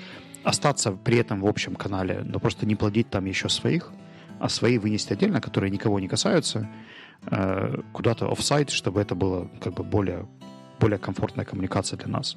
[0.42, 3.92] остаться при этом в общем канале, но просто не плодить там еще своих,
[4.38, 6.68] а свои вынести отдельно, которые никого не касаются,
[7.30, 10.26] э, куда-то офсайт, чтобы это было как бы более,
[10.80, 12.36] более комфортная коммуникация для нас.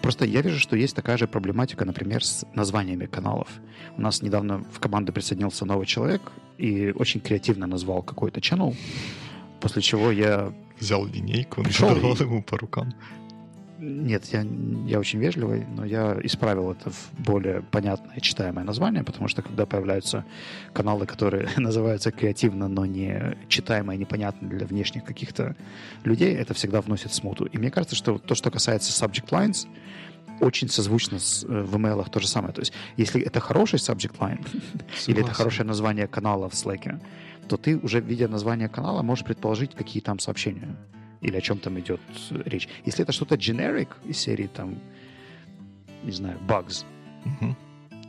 [0.00, 3.48] Просто я вижу, что есть такая же проблематика, например, с названиями каналов.
[3.96, 6.20] У нас недавно в команду присоединился новый человек
[6.58, 8.74] и очень креативно назвал какой-то channel,
[9.60, 10.52] после чего я...
[10.82, 12.22] Взял линейку, пришел и...
[12.22, 12.92] ему по рукам.
[13.78, 14.44] Нет, я,
[14.86, 19.64] я очень вежливый, но я исправил это в более понятное, читаемое название, потому что когда
[19.64, 20.24] появляются
[20.72, 25.54] каналы, которые называются креативно, но не читаемые, непонятно для внешних каких-то
[26.02, 27.44] людей, это всегда вносит смуту.
[27.44, 29.68] И мне кажется, что то, что касается subject lines,
[30.40, 32.52] очень созвучно с, э, в email то же самое.
[32.52, 34.44] То есть, если это хороший subject line,
[35.06, 37.00] или это хорошее название канала в Slack,
[37.48, 40.76] то ты уже, видя название канала, можешь предположить, какие там сообщения
[41.20, 42.00] или о чем там идет
[42.30, 42.68] речь.
[42.84, 44.78] Если это что-то generic из серии там,
[46.02, 46.84] не знаю, bugs,
[47.24, 47.54] uh-huh.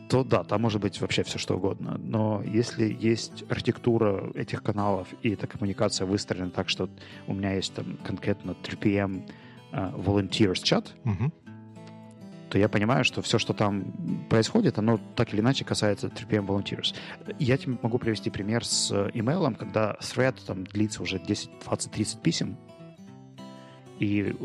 [0.10, 2.00] то да, там может быть вообще все что угодно.
[2.04, 6.90] Но если есть архитектура этих каналов и эта коммуникация выстроена так, что
[7.28, 9.26] у меня есть там конкретно 3PM uh,
[9.72, 11.32] э, volunteers чат, uh-huh
[12.54, 16.94] то я понимаю, что все, что там происходит, оно так или иначе касается 3PM Volunteers.
[17.40, 22.22] Я тебе могу привести пример с имейлом, когда thread там длится уже 10, 20, 30
[22.22, 22.56] писем,
[23.98, 24.36] и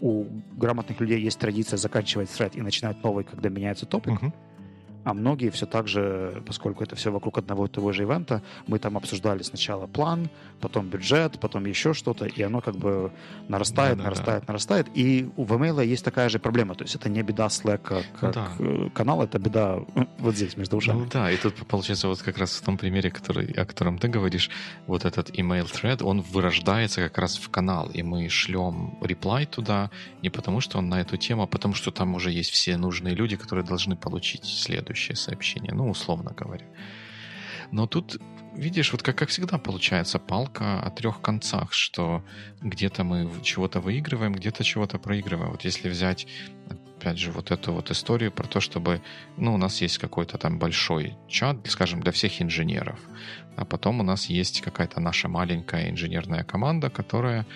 [0.00, 0.24] у
[0.56, 4.12] грамотных людей есть традиция заканчивать thread и начинать новый, когда меняется топик.
[4.12, 4.32] Uh-huh.
[5.04, 8.78] А многие все так же, поскольку это все вокруг одного и того же ивента, мы
[8.78, 10.28] там обсуждали сначала план,
[10.60, 13.10] потом бюджет, потом еще что-то, и оно как бы
[13.48, 14.52] нарастает, да, нарастает, да.
[14.52, 14.86] нарастает.
[14.94, 16.74] И у Vmail есть такая же проблема.
[16.74, 18.48] То есть это не беда Slack как, как да.
[18.58, 19.80] Э, канал, это беда
[20.18, 21.00] вот здесь, между ушами.
[21.00, 24.08] Ну да, и тут получается вот как раз в том примере, который, о котором ты
[24.08, 24.50] говоришь,
[24.86, 29.90] вот этот email thread, он вырождается как раз в канал, и мы шлем реплай туда
[30.22, 33.14] не потому, что он на эту тему, а потому что там уже есть все нужные
[33.14, 36.66] люди, которые должны получить следующий следующее сообщение, ну, условно говоря.
[37.70, 38.20] Но тут,
[38.56, 42.22] видишь, вот как, как всегда получается палка о трех концах, что
[42.60, 45.50] где-то мы чего-то выигрываем, где-то чего-то проигрываем.
[45.52, 46.26] Вот если взять,
[46.98, 49.00] опять же, вот эту вот историю про то, чтобы,
[49.36, 52.98] ну, у нас есть какой-то там большой чат, скажем, для всех инженеров,
[53.56, 57.46] а потом у нас есть какая-то наша маленькая инженерная команда, которая,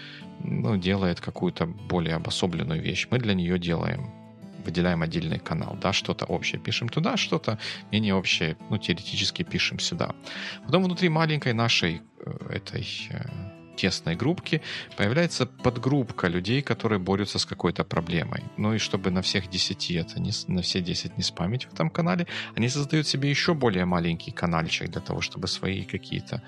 [0.40, 3.09] ну, делает какую-то более обособленную вещь.
[3.11, 4.24] Мы для нее делаем
[4.64, 7.59] выделяем отдельный канал, да, что-то общее пишем туда, что-то
[7.92, 10.14] менее общее, ну, теоретически пишем сюда.
[10.64, 13.24] Потом внутри маленькой нашей э, этой э,
[13.77, 14.62] тесной группки
[14.96, 18.42] появляется подгруппка людей, которые борются с какой-то проблемой.
[18.57, 21.90] Ну и чтобы на всех 10 это не, на все 10 не спамить в этом
[21.90, 26.42] канале, они создают себе еще более маленький каналчик для того, чтобы свои какие-то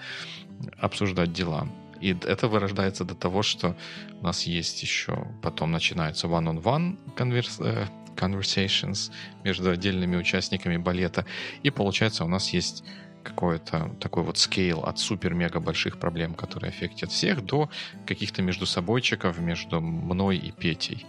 [0.78, 1.68] обсуждать дела.
[2.00, 3.74] И это вырождается до того, что
[4.20, 9.12] у нас есть еще, потом начинается one-on-one конверс, э, conversations
[9.44, 11.26] между отдельными участниками балета.
[11.62, 12.84] И получается у нас есть
[13.22, 17.68] какой-то такой вот скейл от супер-мега больших проблем, которые аффектят всех, до
[18.06, 21.06] каких-то между собойчиков, между мной и Петей.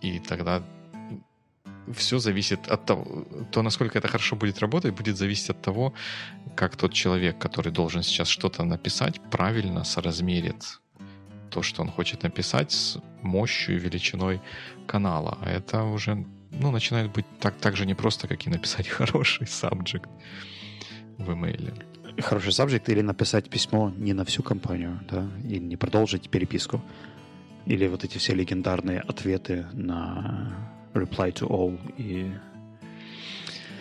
[0.00, 0.62] И тогда
[1.94, 5.94] все зависит от того, то, насколько это хорошо будет работать, будет зависеть от того,
[6.54, 10.80] как тот человек, который должен сейчас что-то написать, правильно соразмерит
[11.50, 14.40] то, что он хочет написать с мощью и величиной
[14.86, 15.38] канала.
[15.40, 20.08] А это уже ну, начинает быть так, так же непросто, как и написать хороший subject
[21.18, 21.74] в имейле.
[22.18, 26.82] Хороший subject или написать письмо не на всю компанию, да, и не продолжить переписку.
[27.66, 32.32] Или вот эти все легендарные ответы на reply to all и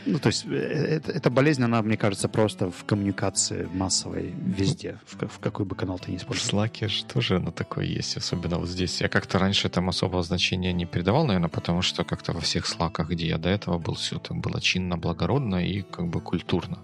[0.08, 5.00] ну, то есть э, это, эта болезнь, она, мне кажется, просто в коммуникации массовой везде,
[5.06, 6.65] в, в какой бы канал ты ни использовал.
[6.65, 9.02] В Slack же тоже оно такое есть, особенно вот здесь.
[9.02, 13.10] Я как-то раньше там особого значения не придавал, наверное, потому что как-то во всех слаках,
[13.10, 16.80] где я до этого был, все там было чинно, благородно и как бы культурно.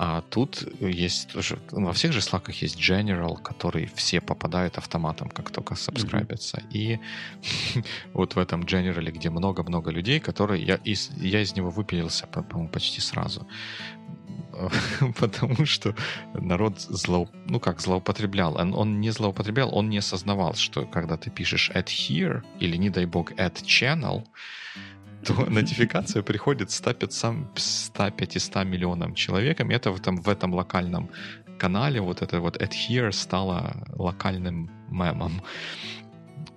[0.00, 5.50] А тут есть тоже, во всех же слаках есть General, который все попадают автоматом, как
[5.50, 6.58] только сабскрайбятся.
[6.58, 6.72] Mm-hmm.
[6.72, 7.00] И
[8.14, 10.62] вот в этом General, где много-много людей, которые...
[10.62, 13.44] Я из, я из него выпилился, по-моему, почти сразу.
[15.20, 15.94] потому что
[16.34, 18.56] народ зло, ну как злоупотреблял.
[18.56, 22.90] Он, он не злоупотреблял, он не осознавал, что когда ты пишешь add here или, не
[22.90, 24.24] дай бог, add channel,
[25.28, 29.70] то нотификация приходит 100-500 миллионам человекам.
[29.70, 31.10] Это в этом, в этом локальном
[31.58, 35.42] канале вот это вот add here стало локальным мемом.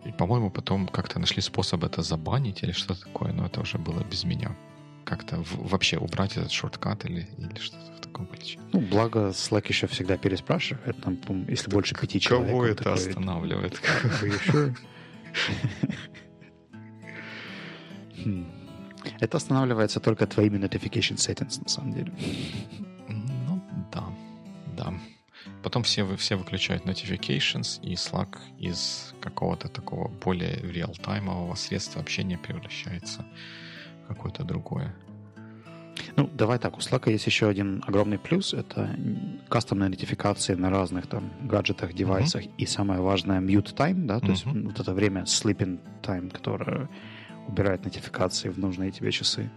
[0.06, 4.04] И, по-моему, потом как-то нашли способ это забанить или что-то такое, но это уже было
[4.12, 4.56] без меня.
[5.06, 8.60] Как-то вообще убрать этот шорткат или, или что-то таком ключе.
[8.74, 11.18] Ну, благо Slack еще всегда переспрашивает, там,
[11.50, 12.50] если больше пяти человек.
[12.50, 13.82] Кого это такой, останавливает?
[18.24, 18.61] Хм.
[19.20, 22.12] Это останавливается только твоими notification settings, на самом деле.
[23.08, 23.62] Ну,
[23.92, 24.04] да,
[24.78, 24.94] да.
[25.64, 33.26] Потом все, все выключают notifications, и Slack из какого-то такого более реалтаймового средства общения превращается
[34.04, 34.96] в какое-то другое.
[36.16, 38.54] Ну, давай так, у Slack есть еще один огромный плюс.
[38.54, 38.96] Это
[39.50, 42.44] кастомные нотификации на разных там гаджетах, девайсах.
[42.44, 42.56] Mm-hmm.
[42.58, 44.32] И самое важное, mute time, да, то mm-hmm.
[44.32, 46.90] есть вот это время sleeping time, которое
[47.48, 49.50] убирает нотификации в нужные тебе часы.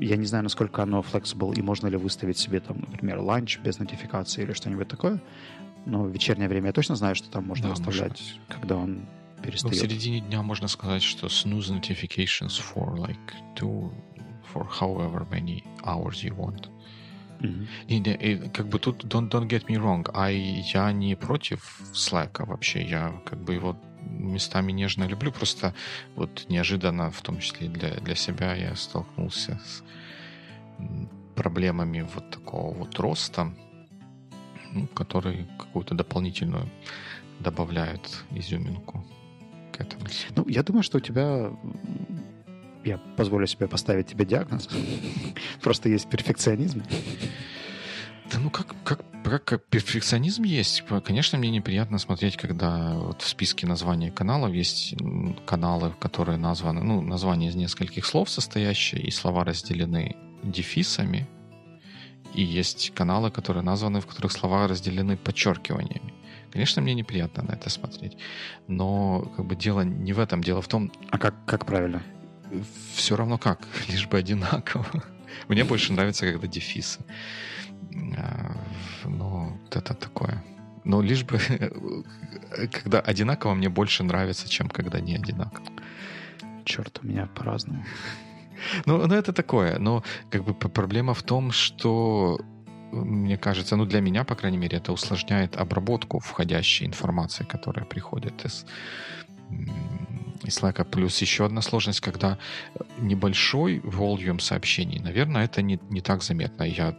[0.00, 3.78] Я не знаю, насколько оно flexible, и можно ли выставить себе там, например, ланч без
[3.78, 5.20] нотификации или что-нибудь такое.
[5.86, 8.42] Но в вечернее время я точно знаю, что там можно да, выставлять, можно.
[8.48, 9.06] когда он
[9.42, 9.74] перестает.
[9.74, 13.16] Ну, в середине дня можно сказать, что snooze notifications for like
[13.54, 13.90] two
[14.52, 16.68] for however many hours you want.
[17.40, 17.66] Mm-hmm.
[17.86, 22.44] И, и как бы тут don't, don't get me wrong, а я не против Slack
[22.44, 23.76] вообще, я как бы его
[24.18, 25.74] местами нежно люблю, просто
[26.16, 29.82] вот неожиданно, в том числе для, для себя, я столкнулся с
[31.34, 33.54] проблемами вот такого вот роста,
[34.72, 36.68] ну, который какую-то дополнительную
[37.40, 39.06] добавляют изюминку
[39.72, 40.06] к этому.
[40.36, 41.52] Ну, я думаю, что у тебя
[42.84, 44.68] я позволю себе поставить тебе диагноз.
[45.62, 46.82] Просто есть перфекционизм.
[48.32, 48.74] Да ну как,
[49.28, 50.84] как, перфекционизм есть.
[51.04, 54.94] Конечно, мне неприятно смотреть, когда вот в списке названий каналов есть
[55.46, 61.26] каналы, которые названы, ну, название из нескольких слов состоящие, и слова разделены дефисами.
[62.34, 66.14] И есть каналы, которые названы, в которых слова разделены подчеркиваниями.
[66.52, 68.16] Конечно, мне неприятно на это смотреть.
[68.68, 70.42] Но как бы дело не в этом.
[70.42, 70.92] Дело в том...
[71.10, 72.02] А как, как правильно?
[72.94, 74.86] все равно как, лишь бы одинаково.
[75.48, 77.00] Мне больше нравится, когда дефисы.
[78.16, 78.56] А,
[79.04, 80.44] но вот это такое.
[80.84, 81.38] Но лишь бы,
[82.72, 85.66] когда одинаково, мне больше нравится, чем когда не одинаково.
[86.64, 87.84] Черт, у меня по-разному.
[88.86, 89.78] Ну, ну, это такое.
[89.78, 92.40] Но как бы проблема в том, что
[92.92, 98.44] мне кажется, ну для меня, по крайней мере, это усложняет обработку входящей информации, которая приходит
[98.44, 98.66] из
[100.44, 100.84] из Slack.
[100.84, 102.38] Плюс еще одна сложность, когда
[102.98, 106.64] небольшой volume сообщений, наверное, это не, не так заметно.
[106.64, 106.96] Я,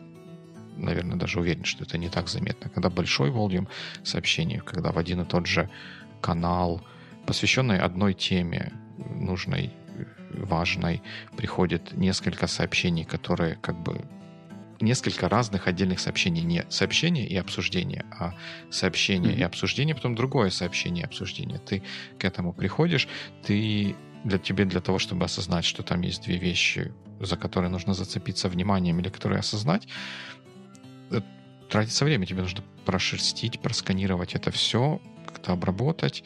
[0.79, 2.69] наверное, даже уверен, что это не так заметно.
[2.69, 3.67] Когда большой volume
[4.03, 5.69] сообщений, когда в один и тот же
[6.21, 6.81] канал,
[7.25, 9.71] посвященный одной теме, нужной,
[10.31, 11.01] важной,
[11.37, 14.05] приходит несколько сообщений, которые как бы
[14.81, 16.41] несколько разных отдельных сообщений.
[16.41, 18.33] Не сообщение и обсуждение, а
[18.69, 19.39] сообщение mm-hmm.
[19.39, 21.59] и обсуждение, потом другое сообщение и обсуждение.
[21.59, 21.83] Ты
[22.17, 23.07] к этому приходишь,
[23.43, 27.93] ты для тебе для того, чтобы осознать, что там есть две вещи, за которые нужно
[27.93, 29.87] зацепиться вниманием или которые осознать,
[31.69, 32.25] тратится время.
[32.25, 36.23] Тебе нужно прошерстить, просканировать это все, как-то обработать,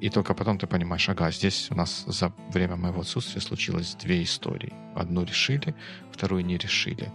[0.00, 4.22] и только потом ты понимаешь, ага, здесь у нас за время моего отсутствия случилось две
[4.22, 4.72] истории.
[4.96, 5.74] Одну решили,
[6.10, 7.12] вторую не решили.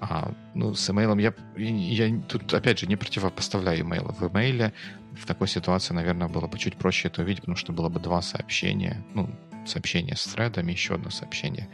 [0.00, 4.14] А, ну, с имейлом я, я тут, опять же, не противопоставляю имейл.
[4.18, 4.74] В имейле
[5.18, 8.20] в такой ситуации, наверное, было бы чуть проще это увидеть, потому что было бы два
[8.20, 9.04] сообщения.
[9.14, 9.34] Ну,
[9.66, 11.68] сообщение с threadом еще одно сообщение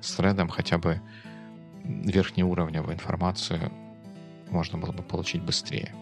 [0.00, 1.00] с threadом, хотя бы
[1.84, 3.70] верхнеуровневую информацию
[4.50, 5.94] можно было бы получить быстрее.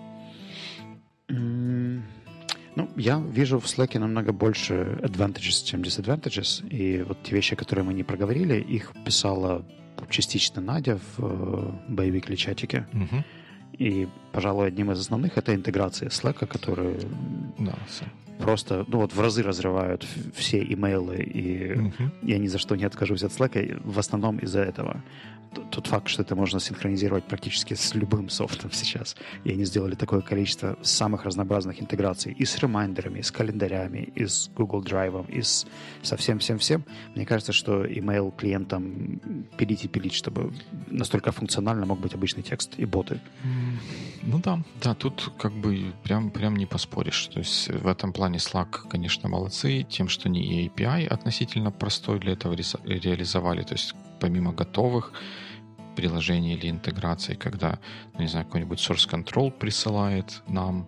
[1.28, 6.66] Ну, я вижу в Slack намного больше advantages, чем disadvantages.
[6.68, 9.64] И вот те вещи, которые мы не проговорили, их писала
[10.10, 12.86] частично Надя в э, боевике чатике.
[13.78, 16.98] И, пожалуй, одним из основных это интеграция Slack, который
[17.58, 17.74] да,
[18.38, 22.10] просто, ну вот в разы разрывают все имейлы, и угу.
[22.22, 25.02] я ни за что не откажусь от Slack, в основном из-за этого
[25.70, 29.16] тот факт, что это можно синхронизировать практически с любым софтом сейчас.
[29.44, 34.26] И они сделали такое количество самых разнообразных интеграций и с ремайдерами, и с календарями, и
[34.26, 35.66] с Google Drive, и с,
[36.02, 36.84] со всем-всем-всем.
[37.14, 39.20] Мне кажется, что email клиентам
[39.56, 40.52] пилить и пилить, чтобы
[40.88, 43.20] настолько функционально мог быть обычный текст и боты.
[44.22, 47.28] Ну да, да, тут как бы прям, прям не поспоришь.
[47.28, 52.32] То есть в этом плане Slack, конечно, молодцы тем, что они API относительно простой для
[52.32, 53.62] этого реализовали.
[53.62, 55.12] То есть помимо готовых
[55.96, 57.78] приложений или интеграций, когда,
[58.14, 60.86] ну, не знаю, какой-нибудь source control присылает нам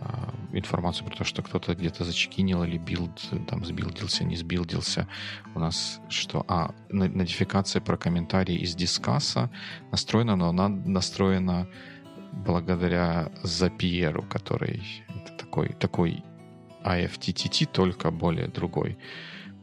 [0.00, 5.06] э, информацию про то, что кто-то где-то зачекинил или build, там, сбилдился, не сбилдился.
[5.54, 6.44] У нас что?
[6.48, 9.50] А, нотификация про комментарии из Disqus а
[9.92, 11.68] настроена, но она настроена
[12.32, 14.82] благодаря Zapier, который
[15.38, 16.24] такой, такой
[16.88, 18.96] IFTTT, только более другой.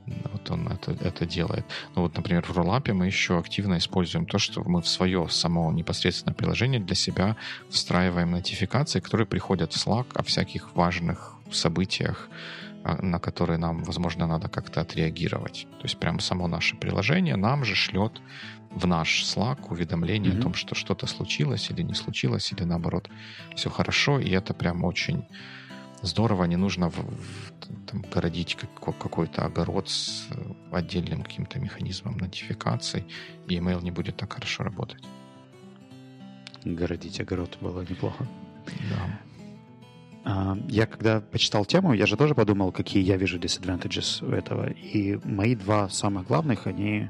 [0.05, 1.65] Вот он это, это делает.
[1.95, 5.71] Ну вот, например, в Rollup мы еще активно используем то, что мы в свое само
[5.71, 7.35] непосредственное приложение для себя
[7.69, 12.29] встраиваем нотификации, которые приходят в Slack о всяких важных событиях,
[12.83, 15.67] а, на которые нам, возможно, надо как-то отреагировать.
[15.79, 18.21] То есть прям само наше приложение нам же шлет
[18.69, 20.39] в наш Slack уведомление mm-hmm.
[20.39, 23.09] о том, что что-то случилось или не случилось, или наоборот,
[23.55, 25.25] все хорошо, и это прям очень
[26.05, 27.51] здорово, не нужно в, в,
[27.87, 33.05] там, городить как, какой-то огород с э, отдельным каким-то механизмом нотификаций,
[33.47, 35.03] и email не будет так хорошо работать.
[36.63, 38.27] Городить огород было неплохо.
[38.89, 39.19] Да.
[40.25, 44.71] А, я когда почитал тему, я же тоже подумал, какие я вижу disadvantages у этого.
[44.71, 47.09] И мои два самых главных, они...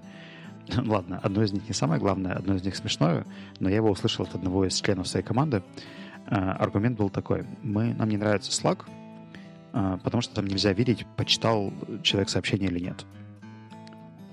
[0.75, 3.25] Ладно, одно из них не самое главное, одно из них смешное,
[3.59, 5.63] но я его услышал от одного из членов своей команды.
[6.27, 7.45] Аргумент был такой.
[7.61, 8.85] Мы, нам не нравится Slack,
[9.73, 11.71] э, потому что там нельзя видеть, почитал
[12.03, 13.05] человек сообщение или нет.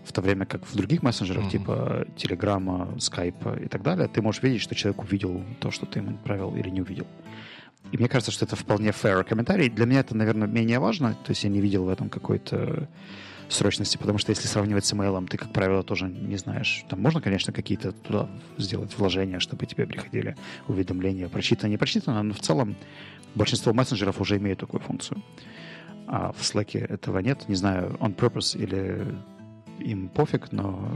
[0.04, 1.50] В то время как в других мессенджерах, mm-hmm.
[1.50, 6.00] типа Телеграма, Скайпа и так далее, ты можешь видеть, что человек увидел то, что ты
[6.00, 7.06] ему отправил или не увидел.
[7.92, 9.68] И мне кажется, что это вполне fair комментарий.
[9.68, 11.12] Для меня это, наверное, менее важно.
[11.12, 12.88] То есть я не видел в этом какой-то
[13.52, 16.84] срочности, потому что если сравнивать с email, ты, как правило, тоже не знаешь.
[16.88, 18.28] Там можно, конечно, какие-то туда
[18.58, 20.36] сделать вложения, чтобы тебе приходили
[20.68, 22.76] уведомления, прочитано, не прочитано, но в целом
[23.34, 25.22] большинство мессенджеров уже имеют такую функцию.
[26.06, 27.48] А в Slack этого нет.
[27.48, 29.06] Не знаю, on purpose или
[29.78, 30.90] им пофиг, но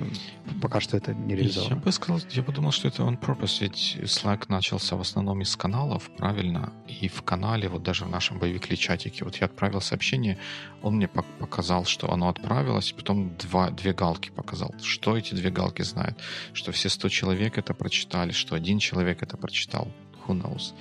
[0.61, 1.75] пока что это не реализовано.
[1.75, 5.41] Я бы сказал, я бы думал, что это on purpose, ведь Slack начался в основном
[5.43, 6.73] из каналов, правильно?
[6.87, 10.39] И в канале, вот даже в нашем боевикле чатике, вот я отправил сообщение,
[10.83, 14.75] он мне показал, что оно отправилось, потом два, две галки показал.
[14.83, 16.19] Что эти две галки знают?
[16.53, 19.89] Что все 100 человек это прочитали, что один человек это прочитал.
[20.27, 20.75] Who knows?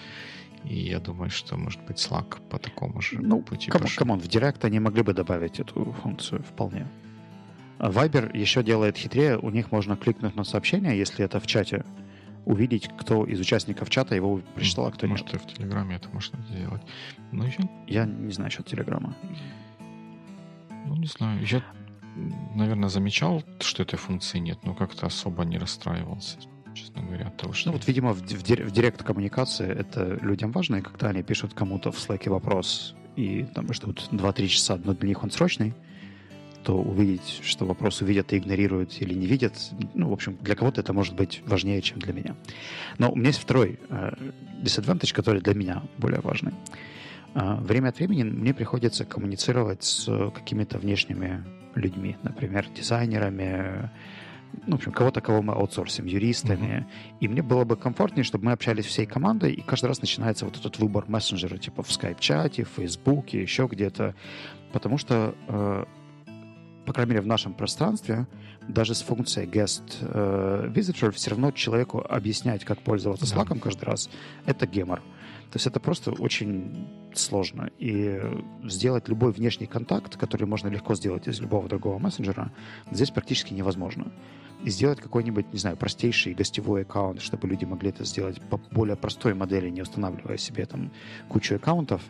[0.63, 4.19] И я думаю, что, может быть, Slack по такому же ну, пути кому, come on,
[4.19, 6.87] в direct они могли бы добавить эту функцию вполне.
[7.79, 9.37] Viber еще делает хитрее.
[9.37, 11.83] У них можно кликнуть на сообщение, если это в чате,
[12.45, 15.33] увидеть, кто из участников чата его прочитал, а кто Может, нет.
[15.33, 16.81] Может, в Телеграме это можно сделать.
[17.31, 17.69] Но ну, еще...
[17.87, 19.15] Я не знаю насчет Телеграма.
[20.85, 21.43] Ну, не знаю.
[21.45, 21.63] Я,
[22.55, 26.37] наверное, замечал, что этой функции нет, но как-то особо не расстраивался
[26.75, 27.69] честно говоря, от того, что...
[27.69, 31.91] Ну вот, видимо, в, в, в директ-коммуникации это людям важно, и когда они пишут кому-то
[31.91, 35.73] в Slack вопрос, и там ждут 2-3 часа, но для них он срочный,
[36.65, 39.53] то увидеть, что вопрос увидят и игнорируют или не видят,
[39.93, 42.35] ну, в общем, для кого-то это может быть важнее, чем для меня.
[42.97, 44.11] Но у меня есть второй э,
[44.63, 46.53] disadvantage, который для меня более важный.
[47.35, 51.45] Э, время от времени мне приходится коммуницировать с какими-то внешними
[51.75, 53.91] людьми, например, дизайнерами,
[54.65, 56.87] ну, в общем, кого-то, кого мы аутсорсим, юристами.
[56.87, 57.17] Mm-hmm.
[57.19, 60.57] И мне было бы комфортнее, чтобы мы общались всей командой, и каждый раз начинается вот
[60.57, 64.15] этот выбор мессенджера, типа в скайп-чате, в фейсбуке, еще где-то.
[64.71, 65.85] Потому что э,
[66.85, 68.27] по крайней мере, в нашем пространстве,
[68.67, 74.09] даже с функцией guest э, visitor, все равно человеку объяснять, как пользоваться Slack каждый раз,
[74.45, 75.01] это гемор.
[75.51, 77.69] То есть это просто очень сложно.
[77.79, 78.19] И
[78.63, 82.51] сделать любой внешний контакт, который можно легко сделать из любого другого мессенджера,
[82.91, 84.11] здесь практически невозможно.
[84.63, 88.95] И сделать какой-нибудь, не знаю, простейший гостевой аккаунт, чтобы люди могли это сделать по более
[88.95, 90.91] простой модели, не устанавливая себе там
[91.29, 92.01] кучу аккаунтов,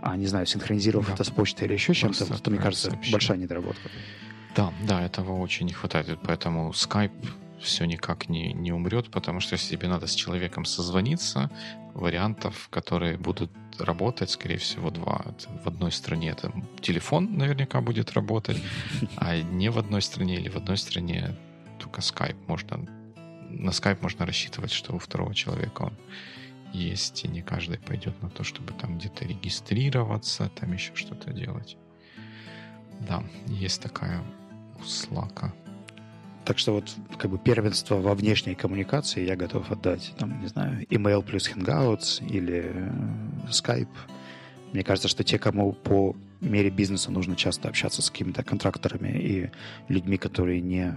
[0.00, 1.14] а, не знаю, синхронизировав да.
[1.14, 3.12] это с почтой или еще чем-то, то, мне кажется, сообщение.
[3.12, 3.88] большая недоработка.
[4.54, 6.18] Да, да, этого очень не хватает.
[6.22, 7.10] Поэтому Skype
[7.64, 11.50] все никак не, не умрет, потому что если тебе надо с человеком созвониться,
[11.94, 15.24] вариантов, которые будут работать, скорее всего, два.
[15.64, 18.62] В одной стране это телефон наверняка будет работать,
[19.16, 21.34] а не в одной стране или в одной стране
[21.78, 22.86] только Skype можно
[23.60, 25.96] на Skype можно рассчитывать, что у второго человека он
[26.72, 31.76] есть, и не каждый пойдет на то, чтобы там где-то регистрироваться, там еще что-то делать.
[33.00, 34.22] Да, есть такая
[34.84, 35.54] у.
[36.44, 40.84] Так что вот как бы первенство во внешней коммуникации я готов отдать, там, не знаю,
[40.88, 42.92] email плюс Hangouts или э,
[43.48, 43.88] Skype.
[44.72, 49.50] Мне кажется, что те, кому по мере бизнеса нужно часто общаться с какими-то контракторами и
[49.88, 50.94] людьми, которые не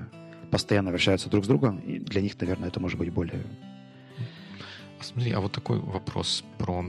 [0.52, 3.44] постоянно общаются друг с другом, для них, наверное, это может быть более...
[5.00, 6.84] Смотри, а вот такой вопрос про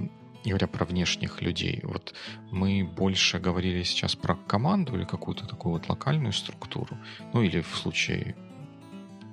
[0.44, 2.14] говоря про внешних людей, вот
[2.50, 6.96] мы больше говорили сейчас про команду или какую-то такую вот локальную структуру,
[7.34, 8.34] ну или в случае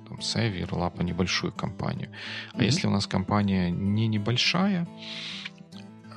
[0.08, 2.10] там, Savvy, Rollup, небольшую компанию.
[2.52, 2.64] А mm-hmm.
[2.64, 4.86] если у нас компания не небольшая,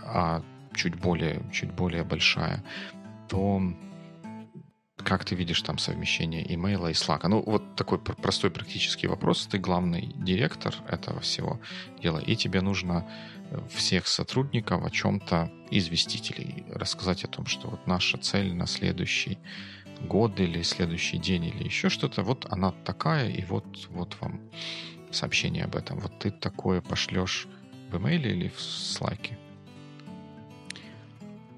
[0.03, 0.41] а
[0.75, 2.63] чуть более, чуть более большая,
[3.27, 3.61] то
[5.03, 7.27] как ты видишь там совмещение имейла и Slack?
[7.27, 9.47] Ну, вот такой простой практический вопрос.
[9.47, 11.59] Ты главный директор этого всего
[12.01, 13.07] дела, и тебе нужно
[13.49, 18.67] э, всех сотрудников о чем-то известить или рассказать о том, что вот наша цель на
[18.67, 19.39] следующий
[20.07, 24.41] год или следующий день или еще что-то, вот она такая, и вот, вот вам
[25.11, 25.99] сообщение об этом.
[25.99, 27.47] Вот ты такое пошлешь
[27.91, 29.31] в имейле или в Slack?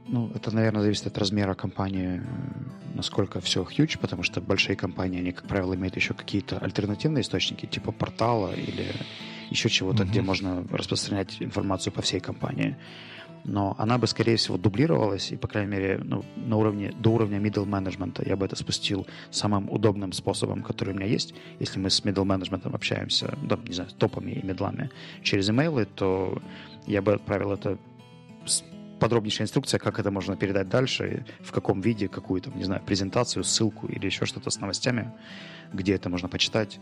[0.08, 5.20] Ну, это, наверное, зависит от размера компании, э, насколько все huge, потому что большие компании,
[5.20, 8.88] они, как правило, имеют еще какие-то альтернативные источники, типа портала или
[9.50, 10.10] еще чего-то, mm-hmm.
[10.10, 12.76] где можно распространять информацию по всей компании.
[13.44, 17.40] Но она бы, скорее всего, дублировалась, и, по крайней мере, ну, на уровне, до уровня
[17.40, 21.34] middle management я бы это спустил самым удобным способом, который у меня есть.
[21.60, 24.92] Если мы с middle management общаемся, да, не знаю, топами и медлами
[25.24, 26.42] через имейлы, то
[26.86, 27.78] я бы отправил это
[29.00, 33.88] подробнейшая инструкция, как это можно передать дальше, в каком виде, какую-то, не знаю, презентацию, ссылку
[33.88, 35.12] или еще что-то с новостями,
[35.74, 36.80] где это можно почитать.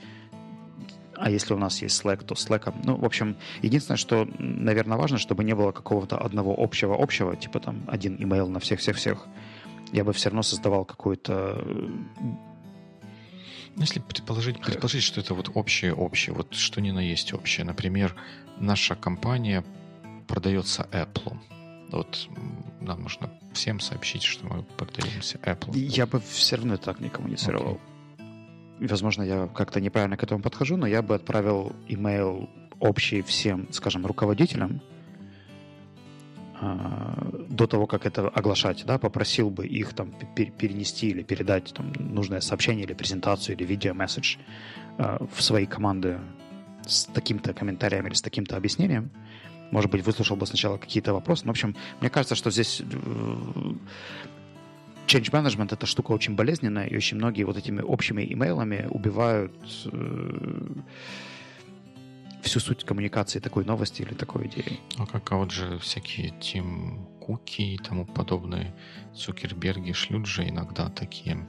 [1.19, 2.73] А если у нас есть Slack, то Slack.
[2.83, 7.83] Ну, в общем, единственное, что, наверное, важно, чтобы не было какого-то одного общего-общего, типа там
[7.87, 9.27] один email на всех-всех-всех.
[9.91, 11.61] Я бы все равно создавал какой-то
[13.75, 17.65] ну, если предположить, предположить, что это вот общее-общее, вот что ни на есть общее.
[17.65, 18.15] Например,
[18.57, 19.63] наша компания
[20.27, 21.37] продается Apple.
[21.91, 22.27] Вот
[22.81, 25.77] нам нужно всем сообщить, что мы продаемся Apple.
[25.77, 27.73] Я бы все равно так не коммуницировал.
[27.73, 27.98] Okay.
[28.79, 32.49] Возможно, я как-то неправильно к этому подхожу, но я бы отправил имейл
[32.79, 34.81] общий всем, скажем, руководителям
[36.61, 37.13] а,
[37.49, 40.13] до того, как это оглашать, да, попросил бы их там
[40.57, 44.37] перенести или передать там нужное сообщение или презентацию или видео-месседж
[44.97, 46.19] а, в свои команды
[46.85, 49.11] с таким-то комментарием или с таким-то объяснением,
[49.71, 51.43] может быть, выслушал бы сначала какие-то вопросы.
[51.45, 53.75] Но, в общем, мне кажется, что здесь э,
[55.09, 59.53] change management это штука очень болезненная, и очень многие вот этими общими имейлами убивают
[59.91, 60.67] э,
[62.43, 64.79] всю суть коммуникации такой новости или такой идеи.
[64.97, 68.73] А как а вот же всякие Тим Куки и тому подобные
[69.15, 71.45] Цукерберги шлют же иногда такие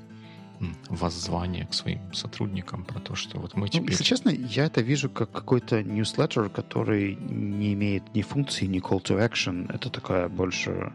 [0.89, 3.83] воззвание к своим сотрудникам про то, что вот мы теперь...
[3.83, 8.81] Ну, если честно, я это вижу как какой-то newsletter, который не имеет ни функции, ни
[8.81, 9.73] call to action.
[9.75, 10.93] Это такая больше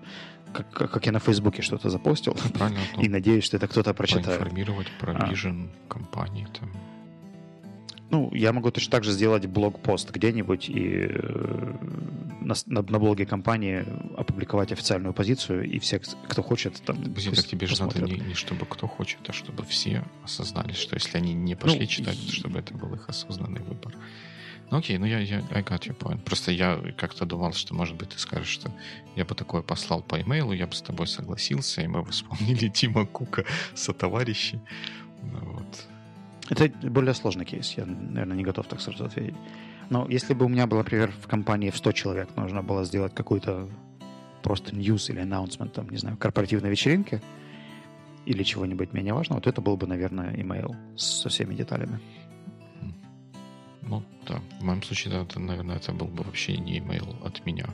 [0.55, 2.37] как, как я на Фейсбуке что-то запостил.
[2.53, 2.79] Правильно.
[3.01, 4.41] И надеюсь, что это кто-то прочитает.
[4.41, 5.29] Информировать про а.
[5.29, 6.71] вижен компании там.
[8.11, 11.73] Ну, я могу точно так же сделать блог-пост где-нибудь и э,
[12.39, 13.83] на, на, на блоге компании
[14.15, 18.33] опубликовать официальную позицию, и все, кто хочет, там Подожди, так тебе же надо не, не
[18.35, 22.59] чтобы кто хочет, а чтобы все осознали, что если они не пошли ну, читать, чтобы
[22.59, 23.95] это был их осознанный выбор.
[24.71, 26.21] Ну окей, ну я, я I got your point.
[26.23, 28.71] Просто я как-то думал, что, может быть, ты скажешь, что
[29.15, 32.69] я бы такое послал по имейлу, я бы с тобой согласился, и мы бы вспомнили
[32.69, 33.45] Тима Кука
[33.75, 34.59] со товарищей.
[35.21, 35.87] Ну, вот.
[36.49, 37.73] Это более сложный кейс.
[37.77, 39.35] Я, наверное, не готов так сразу ответить.
[39.89, 43.13] Но если бы у меня было, например, в компании в 100 человек нужно было сделать
[43.13, 43.69] какой-то
[44.41, 47.21] просто news или announcement, там, не знаю, корпоративной вечеринки
[48.25, 51.99] или чего-нибудь менее важного, то это был бы, наверное, email со всеми деталями.
[53.85, 54.41] Ну, да.
[54.59, 57.69] В моем случае, да, это, наверное, это был бы вообще не email от меня.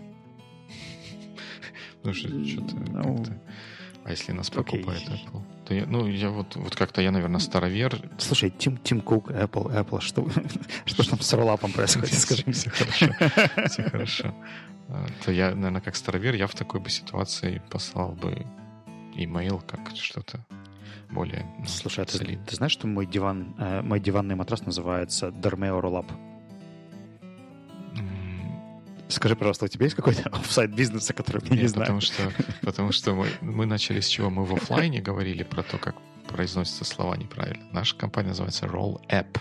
[1.97, 3.41] Потому что что-то ну, как-то...
[4.03, 5.13] А если нас покупает okay.
[5.13, 5.41] Apple?
[5.65, 8.01] То я, ну, я вот, вот как-то я, наверное, старовер.
[8.17, 10.27] Слушай, Тим, Тим Кук, Apple, Apple, что,
[10.85, 12.13] что там с роллапом происходит?
[12.13, 12.53] Скажи мне.
[12.53, 13.07] Все хорошо.
[13.67, 14.35] Все хорошо.
[14.89, 18.45] А, то я, наверное, как старовер, я в такой бы ситуации послал бы
[19.15, 20.43] имейл как что-то
[21.11, 25.27] более ну, Слушай, а ты, ты знаешь, что мой диван, э, мой диванный матрас называется
[25.27, 26.11] Dormeo Rollup?
[29.11, 31.85] Скажи, пожалуйста, у тебя есть какой-то офсайт бизнеса, который я не знаю?
[31.85, 32.31] Потому что,
[32.61, 34.29] потому что мы, мы начали с чего?
[34.29, 35.95] Мы в офлайне говорили про то, как
[36.27, 37.65] произносятся слова неправильно.
[37.71, 39.37] Наша компания называется Roll App.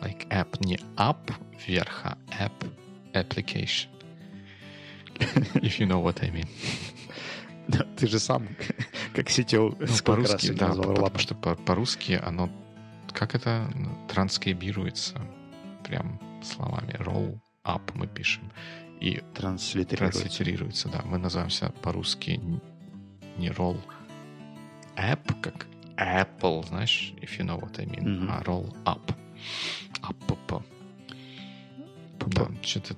[0.00, 1.32] Like app, не app
[1.66, 2.52] вверх, а app
[3.12, 3.88] application.
[5.54, 6.48] If you know what I mean.
[7.68, 8.48] Да, ты же сам,
[9.14, 12.50] как CTO, Ну, по-русски, да, назвал потому что по- по-русски оно,
[13.12, 13.68] как это
[14.08, 15.20] транскрибируется,
[15.84, 16.92] прям словами.
[16.98, 18.50] Roll up мы пишем.
[19.00, 20.20] И Транслитерируется.
[20.22, 21.02] транслитерируется, да.
[21.04, 22.40] Мы называемся по-русски
[23.36, 23.80] не roll
[24.96, 28.30] app, как Apple, знаешь, if you know what I mean, Мгм.
[28.30, 29.14] а roll up.
[30.02, 30.62] Up,
[32.26, 32.94] Да, что-то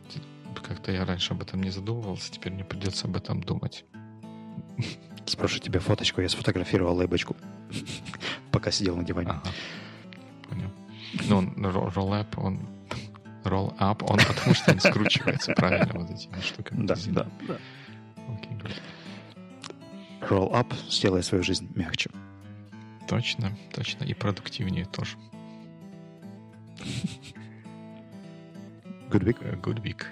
[0.63, 3.85] как-то я раньше об этом не задумывался, теперь мне придется об этом думать.
[5.27, 7.37] Спрошу тебе фоточку, я сфотографировал лейбочку,
[8.53, 9.31] пока сидел на диване.
[9.31, 9.43] Ага.
[10.49, 10.71] Понял.
[11.29, 12.61] Ну, он ро- roll up, он
[13.45, 16.87] roll up, он потому что он скручивается правильно вот этими штуками.
[16.87, 17.57] Да, да, да.
[18.37, 18.59] Окей.
[20.23, 22.11] Roll up, сделай свою жизнь мягче.
[23.09, 24.05] Точно, точно.
[24.05, 25.17] И продуктивнее тоже.
[29.11, 29.37] Good week.
[29.43, 30.05] Э, Good week.